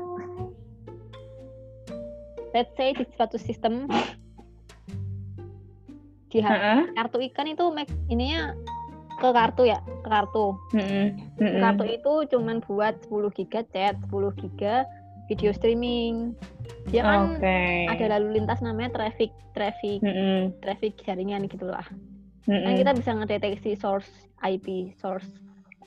let's 2.55 2.71
say 2.79 2.95
di 2.95 3.03
suatu 3.19 3.35
sistem 3.35 3.87
di 6.31 6.39
uh 6.39 6.47
-huh. 6.47 6.81
kartu 6.95 7.19
ikan 7.27 7.51
itu 7.51 7.67
ininya 8.07 8.55
ke 9.19 9.29
kartu 9.35 9.67
ya 9.67 9.83
ke 9.83 10.07
kartu 10.07 10.55
mm 10.71 10.79
-hmm. 10.79 11.05
Mm 11.11 11.43
-hmm. 11.43 11.59
kartu 11.59 11.83
itu 11.91 12.13
cuman 12.31 12.57
buat 12.63 12.95
10 13.11 13.35
giga 13.35 13.61
chat 13.75 13.99
10 14.07 14.39
giga 14.39 14.87
video 15.31 15.55
streaming. 15.55 16.35
Dia 16.91 17.07
kan 17.07 17.39
okay. 17.39 17.87
ada 17.87 18.19
lalu 18.19 18.43
lintas 18.43 18.59
namanya 18.59 18.91
traffic 18.91 19.31
traffic 19.55 20.03
mm 20.03 20.11
-hmm. 20.11 20.39
traffic 20.63 20.97
jaringan 21.03 21.45
gitulah 21.45 21.85
mm 22.47 22.51
-hmm. 22.51 22.63
kan 22.65 22.73
kita 22.73 22.91
bisa 22.97 23.11
ngedeteksi 23.13 23.71
source 23.77 24.09
IP 24.41 24.97
source 24.97 25.27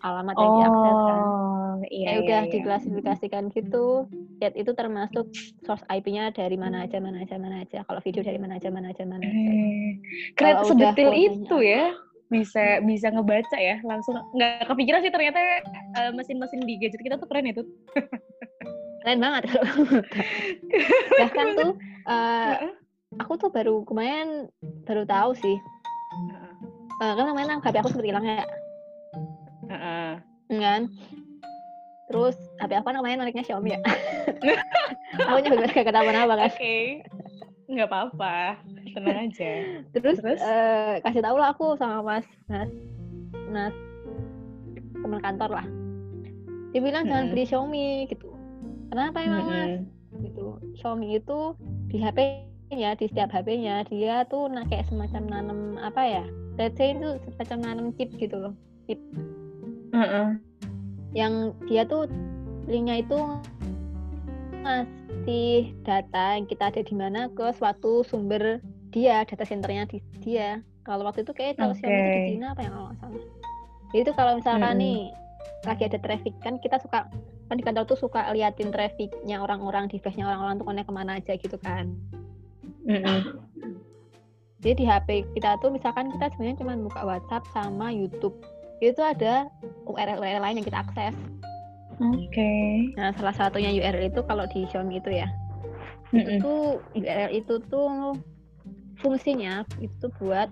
alamat 0.05 0.37
yang 0.37 0.53
oh, 0.53 0.57
diakses 0.61 0.99
kan. 1.01 1.21
Iya, 1.89 2.07
ya 2.07 2.15
udah 2.21 2.41
iya, 2.45 2.53
diklasifikasikan 2.53 3.45
gitu 3.57 4.05
chat 4.37 4.53
itu 4.53 4.71
termasuk 4.77 5.33
source 5.65 5.81
IP-nya 5.89 6.29
dari 6.29 6.61
mana 6.61 6.85
aja 6.85 7.01
mana 7.01 7.25
aja 7.25 7.41
mana 7.41 7.65
aja. 7.65 7.89
Kalau 7.89 8.05
video 8.05 8.21
dari 8.21 8.37
mana 8.37 8.61
aja 8.61 8.69
mana 8.69 8.93
aja 8.93 9.01
mana 9.09 9.25
aja. 9.25 9.33
Eh, 9.33 9.91
keren 10.37 10.61
sedetil 10.69 11.09
itu 11.17 11.57
ya 11.65 11.97
bisa 12.29 12.85
bisa 12.85 13.09
ngebaca 13.17 13.57
ya 13.57 13.81
langsung 13.85 14.17
nggak 14.37 14.69
kepikiran 14.69 15.01
sih 15.05 15.13
ternyata 15.13 15.41
uh, 15.97 16.11
mesin-mesin 16.13 16.61
di 16.69 16.81
gadget 16.81 17.01
kita 17.01 17.17
tuh 17.17 17.29
keren 17.29 17.49
itu 17.49 17.65
keren 19.05 19.21
banget. 19.21 19.43
Bahkan 21.21 21.47
tuh 21.61 21.73
uh, 22.09 22.73
aku 23.21 23.37
tuh 23.37 23.53
baru 23.53 23.85
kemarin 23.85 24.49
baru 24.89 25.05
tahu 25.05 25.37
sih. 25.37 25.57
Uh, 27.05 27.13
kan 27.13 27.29
kemarin 27.29 27.61
HP 27.61 27.77
aku 27.85 27.93
sempat 27.93 28.09
hilang 28.09 28.25
ya? 28.25 28.49
Uh-uh. 29.69 30.11
kan? 30.49 30.89
Terus 32.09 32.37
HP 32.65 32.73
apa 32.81 32.91
namanya 32.97 33.21
mereknya 33.21 33.45
Xiaomi 33.45 33.77
ya. 33.77 33.81
Aku 35.29 35.41
juga 35.41 35.69
gak 35.69 35.85
kenapa-napa 35.85 36.35
kan? 36.37 36.51
Oke. 36.53 36.57
Okay. 36.57 36.83
nggak 37.65 37.89
apa-apa. 37.89 38.61
Tenang 38.93 39.33
aja. 39.33 39.53
Terus, 39.97 40.21
terus? 40.21 40.41
Uh, 40.45 41.01
kasih 41.01 41.25
tahu 41.25 41.37
lah 41.41 41.57
aku 41.57 41.75
sama 41.81 42.05
mas 42.05 42.27
mas 42.45 42.71
mas 43.49 43.77
teman 45.01 45.21
kantor 45.25 45.51
lah. 45.61 45.67
Dia 46.77 46.81
bilang 46.85 47.09
jangan 47.09 47.33
beli 47.33 47.45
Xiaomi 47.49 47.89
gitu 48.13 48.34
kenapa 48.95 49.19
emang 49.27 49.45
mas 49.51 49.83
gitu 50.23 50.63
Xiaomi 50.79 51.19
itu 51.19 51.59
di 51.91 51.99
HP-nya 51.99 52.95
di 52.95 53.11
setiap 53.11 53.35
HP-nya 53.35 53.83
dia 53.91 54.23
tuh 54.31 54.47
nah, 54.47 54.63
kayak 54.71 54.87
semacam 54.87 55.23
nanam 55.27 55.61
apa 55.83 56.03
ya 56.07 56.25
let's 56.55 56.79
say 56.79 56.95
itu 56.95 57.19
semacam 57.35 57.59
nanam 57.67 57.87
chip 57.99 58.15
gitu 58.15 58.39
loh 58.39 58.55
chip 58.87 59.03
-uh. 59.91 60.39
yang 61.11 61.51
dia 61.67 61.83
tuh 61.83 62.07
linknya 62.71 63.03
itu 63.03 63.19
ngasih 64.63 65.75
data 65.83 66.39
yang 66.39 66.47
kita 66.47 66.71
ada 66.71 66.81
di 66.87 66.95
mana 66.95 67.27
ke 67.35 67.51
suatu 67.59 68.07
sumber 68.07 68.63
dia 68.95 69.27
data 69.27 69.43
centernya 69.43 69.91
di 69.91 69.99
dia 70.23 70.63
kalau 70.87 71.03
waktu 71.03 71.27
itu 71.27 71.35
kayak 71.35 71.59
kalau 71.59 71.75
okay. 71.75 71.83
itu 71.83 71.91
di 71.91 72.23
Cina 72.39 72.55
apa 72.55 72.63
yang 72.63 72.73
kalau 72.79 72.87
nggak 72.87 72.99
salah 73.03 73.23
itu 73.95 74.11
kalau 74.15 74.33
misalkan 74.39 74.75
hmm. 74.79 74.83
nih 74.83 75.01
lagi 75.67 75.83
ada 75.91 75.99
traffic 75.99 76.35
kan 76.39 76.55
kita 76.63 76.79
suka 76.79 77.11
kan 77.49 77.57
di 77.61 77.65
kantor 77.65 77.85
tuh 77.85 77.99
suka 77.99 78.33
liatin 78.33 78.73
trafficnya 78.73 79.41
orang-orang 79.41 79.85
device-nya 79.93 80.25
orang-orang 80.25 80.57
tuh 80.57 80.67
connect 80.67 80.89
ke 80.89 80.95
mana 80.95 81.13
aja 81.21 81.33
gitu 81.37 81.57
kan 81.61 81.93
mm 82.89 82.99
-hmm. 83.01 83.19
jadi 84.65 84.75
di 84.81 84.85
HP 84.89 85.09
kita 85.37 85.61
tuh 85.61 85.69
misalkan 85.69 86.09
kita 86.17 86.33
sebenarnya 86.33 86.59
cuma 86.65 86.75
buka 86.81 87.01
WhatsApp 87.05 87.45
sama 87.53 87.93
YouTube 87.93 88.37
itu 88.81 89.01
ada 89.01 89.49
URL-URL 89.89 90.41
lain 90.41 90.57
yang 90.61 90.67
kita 90.67 90.81
akses 90.81 91.17
oke 92.01 92.17
okay. 92.33 92.93
nah 92.97 93.13
salah 93.21 93.37
satunya 93.37 93.71
URL 93.77 94.09
itu 94.09 94.21
kalau 94.25 94.49
di 94.49 94.65
Xiaomi 94.73 95.05
itu 95.05 95.13
ya 95.13 95.29
mm 96.11 96.17
-hmm. 96.17 96.21
itu 96.21 96.35
tuh 96.41 96.63
URL 96.97 97.31
itu 97.37 97.55
tuh 97.69 98.17
fungsinya 99.05 99.69
itu 99.85 100.07
buat 100.17 100.49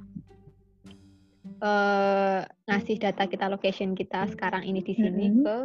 uh, 1.64 2.44
ngasih 2.68 3.00
data 3.00 3.24
kita 3.24 3.48
location 3.48 3.96
kita 3.96 4.28
sekarang 4.28 4.68
ini 4.68 4.84
di 4.84 4.92
sini 4.92 5.24
mm 5.30 5.32
-hmm. 5.32 5.44
ke 5.44 5.56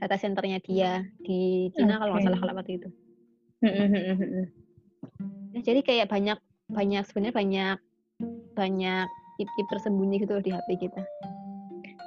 data 0.00 0.16
centernya 0.16 0.58
dia 0.64 1.04
di 1.20 1.68
Cina 1.76 1.96
okay. 1.96 1.98
kalau 2.00 2.12
nggak 2.16 2.24
salah 2.24 2.40
kalau 2.40 2.54
waktu 2.56 2.72
itu. 2.80 2.88
nah, 5.52 5.62
jadi 5.62 5.80
kayak 5.84 6.06
banyak 6.08 6.38
banyak 6.72 7.02
sebenarnya 7.04 7.36
banyak 7.36 7.76
banyak 8.56 9.06
tip-tip 9.36 9.66
tersembunyi 9.68 10.24
gitu 10.24 10.40
di 10.40 10.50
HP 10.52 10.88
kita. 10.88 11.04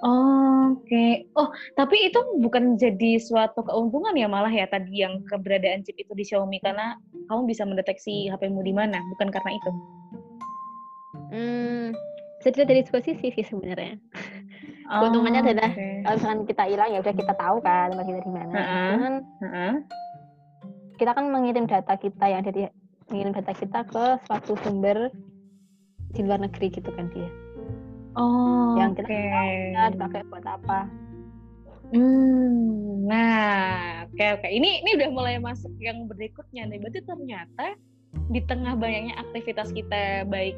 Oh, 0.03 0.43
Oke. 0.73 0.89
Okay. 0.89 1.12
Oh, 1.38 1.53
tapi 1.77 2.10
itu 2.10 2.19
bukan 2.41 2.79
jadi 2.82 3.21
suatu 3.21 3.62
keuntungan 3.62 4.17
ya 4.17 4.25
malah 4.25 4.49
ya 4.49 4.65
tadi 4.65 5.06
yang 5.06 5.21
keberadaan 5.29 5.86
chip 5.86 5.93
itu 6.01 6.12
di 6.17 6.25
Xiaomi 6.25 6.58
karena 6.65 6.97
kamu 7.29 7.45
bisa 7.45 7.63
mendeteksi 7.63 8.27
HPmu 8.34 8.65
di 8.65 8.73
mana, 8.73 8.97
bukan 9.13 9.29
karena 9.29 9.51
itu. 9.53 9.71
Hmm, 11.34 11.86
jadi 12.41 12.65
dari 12.65 12.82
dua 12.89 12.99
sisi 13.06 13.29
sih 13.29 13.45
sebenarnya. 13.45 14.01
Oh, 14.91 15.00
Keuntungannya 15.08 15.41
adalah 15.48 15.72
okay. 15.72 16.04
kalau 16.04 16.15
misalkan 16.19 16.41
kita 16.50 16.63
hilang 16.67 16.89
ya 16.91 17.00
udah 17.00 17.13
kita 17.15 17.34
tahu 17.39 17.58
kan 17.63 17.88
tempat 17.93 18.06
kita 18.08 18.19
di 18.19 18.32
mana. 18.32 18.52
Uh 18.52 18.60
-uh. 18.60 18.93
uh 19.04 19.46
-uh. 19.46 19.74
kita 21.00 21.12
kan 21.17 21.26
mengirim 21.32 21.65
data 21.65 21.93
kita 21.98 22.26
yang 22.30 22.41
dari 22.46 22.69
mengirim 23.10 23.34
data 23.34 23.54
kita 23.56 23.80
ke 23.88 24.04
suatu 24.30 24.54
sumber 24.62 25.10
di 26.13 26.22
luar 26.22 26.39
negeri 26.43 26.69
gitu 26.69 26.89
kan 26.93 27.10
dia. 27.12 27.30
Oh, 28.13 28.78
yang 28.78 28.93
kita 28.93 29.10
okay. 29.10 29.74
tahu 29.74 29.89
dipakai 29.98 30.22
buat 30.30 30.46
apa. 30.46 30.80
Hmm, 31.93 33.06
nah, 33.06 34.06
oke 34.10 34.17
okay, 34.17 34.30
oke. 34.38 34.41
Okay. 34.46 34.52
Ini 34.58 34.69
ini 34.86 34.89
udah 35.02 35.10
mulai 35.13 35.36
masuk 35.41 35.74
yang 35.82 36.06
berikutnya 36.06 36.69
nih. 36.69 36.78
Berarti 36.82 37.02
ternyata 37.06 37.65
di 38.30 38.41
tengah 38.46 38.78
banyaknya 38.78 39.17
aktivitas 39.17 39.74
kita 39.74 40.26
baik 40.30 40.58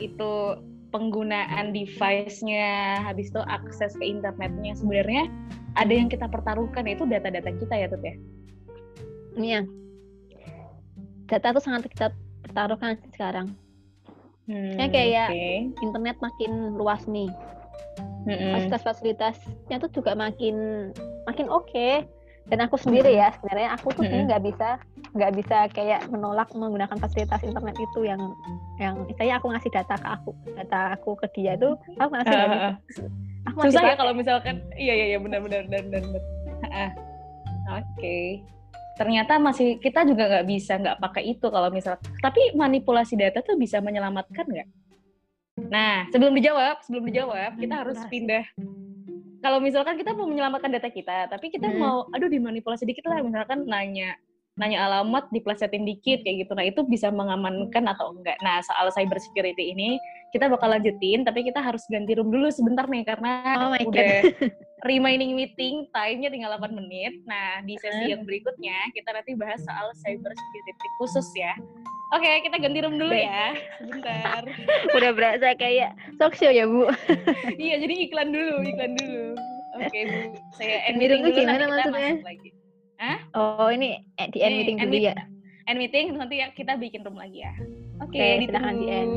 itu 0.00 0.32
penggunaan 0.94 1.74
device-nya, 1.74 3.02
habis 3.02 3.30
itu 3.30 3.40
akses 3.46 3.94
ke 3.98 4.04
internetnya 4.06 4.72
sebenarnya 4.78 5.28
ada 5.76 5.92
yang 5.92 6.08
kita 6.08 6.30
pertaruhkan 6.30 6.86
yaitu 6.88 7.04
data-data 7.04 7.50
kita 7.52 7.74
ya 7.74 7.86
Tut 7.90 8.02
ya. 8.02 8.14
Iya. 9.36 9.60
Data 11.26 11.46
itu 11.52 11.60
sangat 11.60 11.82
kita 11.90 12.06
pertaruhkan 12.46 12.96
sekarang. 13.12 13.52
Hmm, 14.46 14.78
ya 14.78 14.86
kayak 14.86 15.28
okay. 15.34 15.68
internet 15.82 16.16
makin 16.22 16.78
luas 16.78 17.02
nih. 17.10 17.28
Fasilitas-fasilitasnya 18.26 19.76
tuh 19.82 19.90
juga 19.90 20.14
makin 20.14 20.90
makin 21.26 21.46
oke. 21.50 21.66
Okay 21.70 22.06
dan 22.46 22.58
aku 22.62 22.78
sendiri 22.78 23.18
ya 23.18 23.34
sebenarnya 23.34 23.74
aku 23.74 23.90
tuh 23.90 24.06
sendiri 24.06 24.30
nggak 24.30 24.44
bisa 24.46 24.68
nggak 25.18 25.32
bisa 25.34 25.56
kayak 25.74 26.00
menolak 26.12 26.46
menggunakan 26.54 26.94
fasilitas 27.00 27.42
internet 27.42 27.74
itu 27.74 28.00
yang 28.06 28.20
yang 28.78 28.94
saya 29.18 29.42
aku 29.42 29.50
ngasih 29.50 29.70
data 29.74 29.94
ke 29.98 30.08
aku 30.08 30.30
data 30.54 30.80
aku 30.94 31.10
ke 31.18 31.26
dia 31.34 31.58
itu 31.58 31.74
aku 31.98 32.10
ngasih 32.14 32.36
uh, 32.36 32.46
uh, 32.46 32.74
aku 33.50 33.58
susah 33.70 33.82
ya 33.82 33.94
kalau 33.98 34.12
misalkan 34.14 34.62
iya 34.78 34.94
iya 34.94 35.06
iya 35.16 35.18
benar 35.18 35.42
benar 35.42 35.66
benar 35.66 35.82
benar 35.90 36.22
oke. 37.66 37.82
Okay. 37.98 38.26
ternyata 38.96 39.36
masih 39.36 39.76
kita 39.82 40.06
juga 40.06 40.24
nggak 40.30 40.46
bisa 40.46 40.78
nggak 40.78 40.96
pakai 41.02 41.36
itu 41.36 41.46
kalau 41.50 41.68
misal 41.68 41.98
tapi 42.22 42.54
manipulasi 42.54 43.18
data 43.18 43.42
tuh 43.42 43.58
bisa 43.58 43.82
menyelamatkan 43.82 44.46
nggak? 44.46 44.68
Nah 45.68 46.08
sebelum 46.08 46.32
dijawab 46.32 46.80
sebelum 46.80 47.04
dijawab 47.10 47.60
kita 47.60 47.74
harus 47.76 48.00
pindah 48.08 48.44
kalau 49.46 49.62
misalkan 49.62 49.94
kita 49.94 50.10
mau 50.10 50.26
menyelamatkan 50.26 50.74
data 50.74 50.90
kita, 50.90 51.30
tapi 51.30 51.54
kita 51.54 51.70
hmm. 51.70 51.78
mau, 51.78 52.10
aduh 52.10 52.26
dimanipulasi 52.26 52.82
dikit 52.82 53.06
lah, 53.06 53.22
misalkan 53.22 53.62
nanya 53.70 54.18
nanya 54.58 54.88
alamat 54.88 55.30
diplesetin 55.30 55.86
dikit 55.86 56.26
kayak 56.26 56.48
gitu. 56.48 56.52
Nah, 56.56 56.66
itu 56.66 56.82
bisa 56.82 57.12
mengamankan 57.14 57.86
atau 57.86 58.10
enggak. 58.16 58.40
Nah, 58.42 58.58
soal 58.64 58.90
cyber 58.90 59.20
security 59.22 59.70
ini 59.70 60.00
kita 60.34 60.50
bakal 60.50 60.72
lanjutin 60.72 61.22
tapi 61.22 61.46
kita 61.46 61.62
harus 61.62 61.84
ganti 61.86 62.16
room 62.16 62.32
dulu 62.32 62.50
sebentar 62.50 62.88
nih 62.88 63.06
karena 63.06 63.32
oh 63.56 63.76
udah 63.86 64.12
remaining 64.88 65.36
meeting 65.36 65.86
time-nya 65.94 66.32
tinggal 66.32 66.56
8 66.56 66.72
menit. 66.72 67.14
Nah, 67.28 67.62
di 67.62 67.78
sesi 67.78 68.16
yang 68.16 68.26
berikutnya 68.26 68.90
kita 68.96 69.14
nanti 69.14 69.36
bahas 69.38 69.62
soal 69.62 69.92
cyber 70.02 70.32
security 70.34 70.88
khusus 70.98 71.28
ya. 71.38 71.54
Oke, 72.14 72.30
kita 72.46 72.56
ganti 72.62 72.78
room 72.86 73.02
dulu 73.02 73.10
ya. 73.10 73.58
Sebentar. 73.82 74.42
udah 74.96 75.10
berasa 75.10 75.58
kayak 75.58 75.90
talk 76.22 76.38
show 76.38 76.50
ya, 76.50 76.62
Bu. 76.62 76.86
iya, 77.62 77.82
jadi 77.82 77.94
iklan 78.06 78.30
dulu, 78.30 78.62
iklan 78.62 78.94
dulu. 78.94 79.34
Oke, 79.82 79.98
Bu. 80.06 80.20
Saya 80.54 80.86
end 80.86 81.02
meeting 81.02 81.26
dulu 81.26 81.34
gimana 81.34 81.64
maksudnya? 81.66 82.14
lagi. 82.22 82.50
Hah? 82.96 83.18
Oh, 83.34 83.68
ini 83.74 83.98
eh, 84.22 84.28
di 84.30 84.38
end 84.38 84.54
meeting 84.54 84.76
dulu 84.78 84.98
ya. 85.02 85.14
End 85.66 85.78
meeting 85.82 86.14
nanti 86.14 86.38
ya 86.38 86.54
kita 86.54 86.78
bikin 86.78 87.02
room 87.02 87.18
lagi 87.18 87.42
ya. 87.42 87.52
Oke, 87.98 88.14
okay, 88.14 88.46
silahkan 88.46 88.74
di 88.78 88.86
end. 88.86 89.14